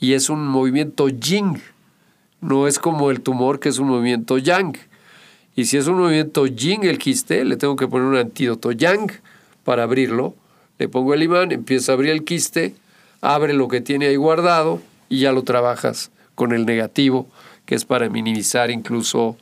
[0.00, 1.62] y es un movimiento yin.
[2.40, 4.76] No es como el tumor que es un movimiento yang.
[5.54, 9.12] Y si es un movimiento yin el quiste, le tengo que poner un antídoto yang
[9.64, 10.34] para abrirlo
[10.80, 12.74] le pongo el imán, empieza a abrir el quiste,
[13.20, 14.80] abre lo que tiene ahí guardado
[15.10, 17.28] y ya lo trabajas con el negativo,
[17.66, 19.36] que es para minimizar incluso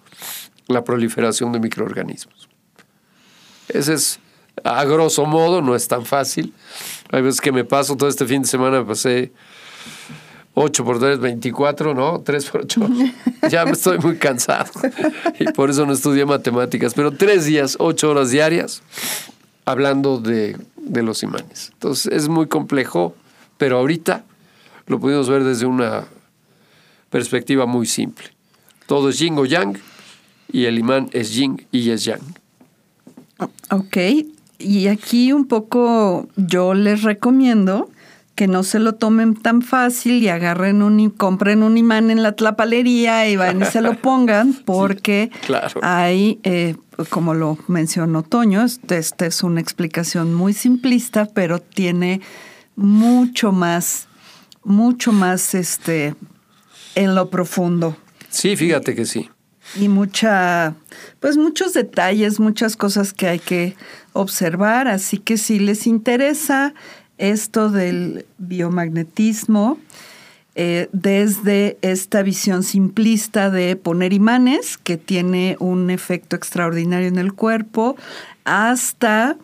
[0.66, 2.48] la proliferación de microorganismos.
[3.68, 4.18] Ese es,
[4.64, 6.52] a grosso modo, no es tan fácil.
[7.12, 9.30] Hay veces que me paso todo este fin de semana, me pasé
[10.61, 12.20] 8 por 3, 24, ¿no?
[12.20, 12.80] 3 por 8.
[13.50, 14.70] ya me estoy muy cansado.
[15.38, 16.94] y por eso no estudié matemáticas.
[16.94, 18.82] Pero tres días, 8 horas diarias,
[19.64, 21.70] hablando de, de los imanes.
[21.74, 23.14] Entonces es muy complejo,
[23.56, 24.24] pero ahorita
[24.88, 26.06] lo pudimos ver desde una
[27.11, 28.26] perspectiva muy simple.
[28.86, 29.78] Todo es yin o yang
[30.50, 32.20] y el imán es yin y es yang.
[33.70, 33.96] Ok,
[34.59, 37.88] y aquí un poco yo les recomiendo
[38.39, 42.22] que no se lo tomen tan fácil y agarren un y compren un imán en
[42.22, 45.80] la tlapalería y van y se lo pongan porque claro.
[45.82, 46.76] hay, eh,
[47.11, 52.20] como lo mencionó Toño, esta este es una explicación muy simplista, pero tiene
[52.76, 54.07] mucho más,
[54.62, 56.14] mucho más este,
[56.95, 57.97] en lo profundo.
[58.28, 59.28] Sí, fíjate que sí.
[59.74, 60.76] Y mucha,
[61.18, 63.74] pues muchos detalles, muchas cosas que hay que
[64.12, 66.72] observar, así que si les interesa
[67.18, 69.78] esto del biomagnetismo
[70.60, 77.32] eh, desde esta visión simplista de poner imanes, que tiene un efecto extraordinario en el
[77.32, 77.96] cuerpo,
[78.44, 79.36] hasta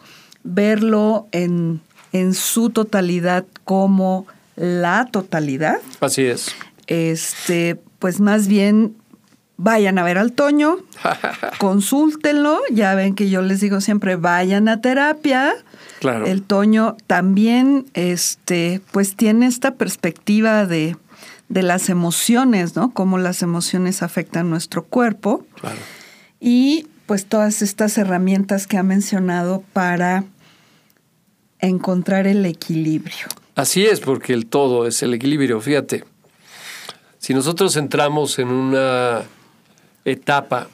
[0.43, 1.81] verlo en,
[2.13, 5.79] en su totalidad como la totalidad.
[6.01, 6.49] Así es.
[6.89, 8.97] Este, pues más bien
[9.57, 10.79] vayan a ver al Toño,
[11.59, 15.55] consúltenlo, ya ven que yo les digo siempre vayan a terapia.
[16.01, 16.27] Claro.
[16.27, 20.97] El Toño también este pues tiene esta perspectiva de,
[21.49, 22.93] de las emociones, ¿no?
[22.93, 25.47] Cómo las emociones afectan nuestro cuerpo.
[25.61, 25.79] Claro.
[26.41, 30.25] Y pues todas estas herramientas que ha mencionado para
[31.61, 33.27] encontrar el equilibrio.
[33.55, 35.61] Así es, porque el todo es el equilibrio.
[35.61, 36.05] Fíjate,
[37.19, 39.23] si nosotros entramos en una
[40.05, 40.69] etapa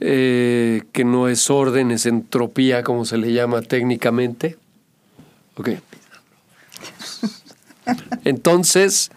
[0.00, 4.56] eh, que no es orden, es entropía, como se le llama técnicamente.
[5.56, 5.70] Ok.
[8.24, 9.10] Entonces,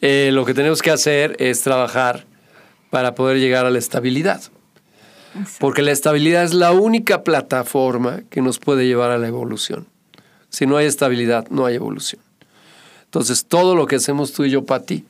[0.00, 2.24] eh, lo que tenemos que hacer es trabajar
[2.90, 4.42] para poder llegar a la estabilidad.
[5.58, 9.86] Porque la estabilidad es la única plataforma que nos puede llevar a la evolución.
[10.48, 12.22] Si no hay estabilidad, no hay evolución.
[13.04, 15.04] Entonces, todo lo que hacemos tú y yo, Pati,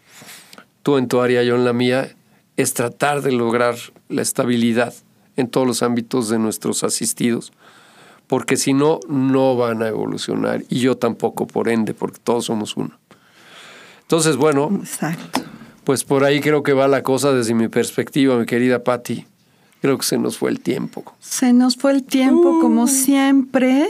[0.82, 2.14] tú en tu área, yo en la mía,
[2.57, 3.76] es tratar de lograr
[4.09, 4.94] la estabilidad
[5.36, 7.52] en todos los ámbitos de nuestros asistidos,
[8.26, 12.76] porque si no, no van a evolucionar y yo tampoco, por ende, porque todos somos
[12.76, 12.98] uno.
[14.02, 15.42] Entonces, bueno, Exacto.
[15.84, 19.26] pues por ahí creo que va la cosa desde mi perspectiva, mi querida Patti.
[19.82, 21.04] Creo que se nos fue el tiempo.
[21.20, 23.88] Se nos fue el tiempo, como siempre,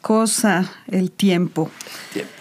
[0.00, 1.70] cosa el tiempo.
[2.12, 2.35] Tiempo.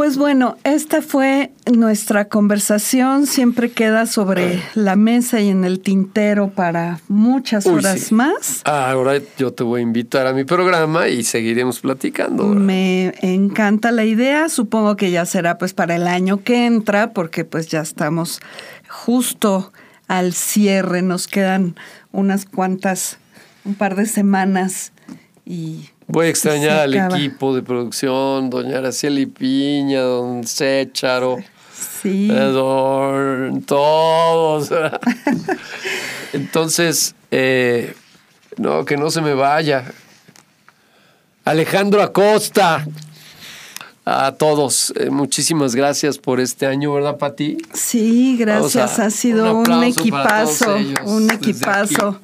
[0.00, 3.26] Pues bueno, esta fue nuestra conversación.
[3.26, 8.14] Siempre queda sobre la mesa y en el tintero para muchas Uy, horas sí.
[8.14, 8.62] más.
[8.64, 12.48] Ah, ahora yo te voy a invitar a mi programa y seguiremos platicando.
[12.48, 12.62] ¿verdad?
[12.62, 14.48] Me encanta la idea.
[14.48, 18.40] Supongo que ya será pues para el año que entra, porque pues ya estamos
[18.88, 19.70] justo
[20.08, 21.02] al cierre.
[21.02, 21.76] Nos quedan
[22.10, 23.18] unas cuantas,
[23.66, 24.92] un par de semanas
[25.44, 27.16] y Voy a extrañar al acaba.
[27.16, 31.36] equipo de producción, doña Araceli Piña, don Cécharo,
[32.02, 32.28] Sí.
[32.28, 34.70] don todos.
[36.32, 37.94] Entonces, eh,
[38.56, 39.84] no, que no se me vaya.
[41.44, 42.84] Alejandro Acosta,
[44.04, 47.58] a todos, eh, muchísimas gracias por este año, ¿verdad, Pati?
[47.72, 48.98] Sí, gracias.
[48.98, 52.20] a- ha sido un equipazo, un equipazo.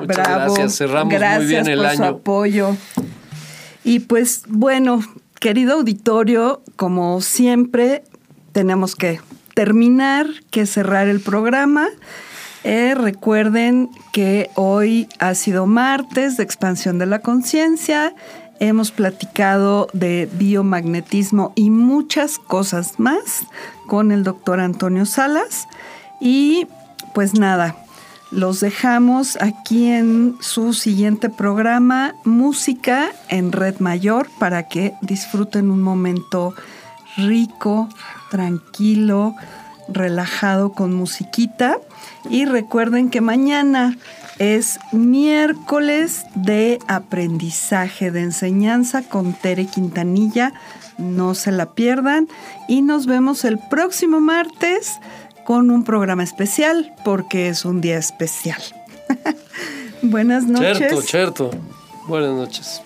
[0.00, 0.54] Muchas Bravo.
[0.54, 2.10] gracias, cerramos gracias muy bien el por su año.
[2.12, 2.76] apoyo.
[3.84, 5.00] Y pues bueno,
[5.40, 8.02] querido auditorio, como siempre,
[8.52, 9.20] tenemos que
[9.54, 11.88] terminar, que cerrar el programa.
[12.64, 18.14] Eh, recuerden que hoy ha sido martes de expansión de la conciencia.
[18.60, 23.44] Hemos platicado de biomagnetismo y muchas cosas más
[23.86, 25.68] con el doctor Antonio Salas.
[26.20, 26.66] Y
[27.14, 27.76] pues nada,
[28.30, 35.82] los dejamos aquí en su siguiente programa, Música en Red Mayor, para que disfruten un
[35.82, 36.54] momento
[37.16, 37.88] rico,
[38.30, 39.34] tranquilo,
[39.88, 41.78] relajado con musiquita.
[42.28, 43.96] Y recuerden que mañana
[44.38, 50.52] es miércoles de aprendizaje, de enseñanza con Tere Quintanilla.
[50.98, 52.28] No se la pierdan.
[52.68, 54.98] Y nos vemos el próximo martes
[55.48, 58.60] con un programa especial porque es un día especial.
[60.02, 60.76] Buenas noches.
[60.76, 61.50] Cierto, cierto.
[62.06, 62.82] Buenas noches.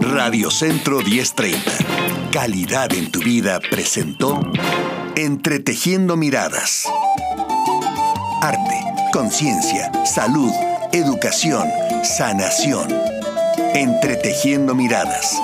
[0.00, 1.60] Radio Centro 1030.
[2.32, 4.40] Calidad en tu vida presentó
[5.14, 6.88] Entretejiendo Miradas.
[8.42, 10.52] arte, conciencia, salud,
[10.92, 11.68] educación,
[12.02, 12.88] sanación.
[13.74, 15.38] Entretejiendo miradas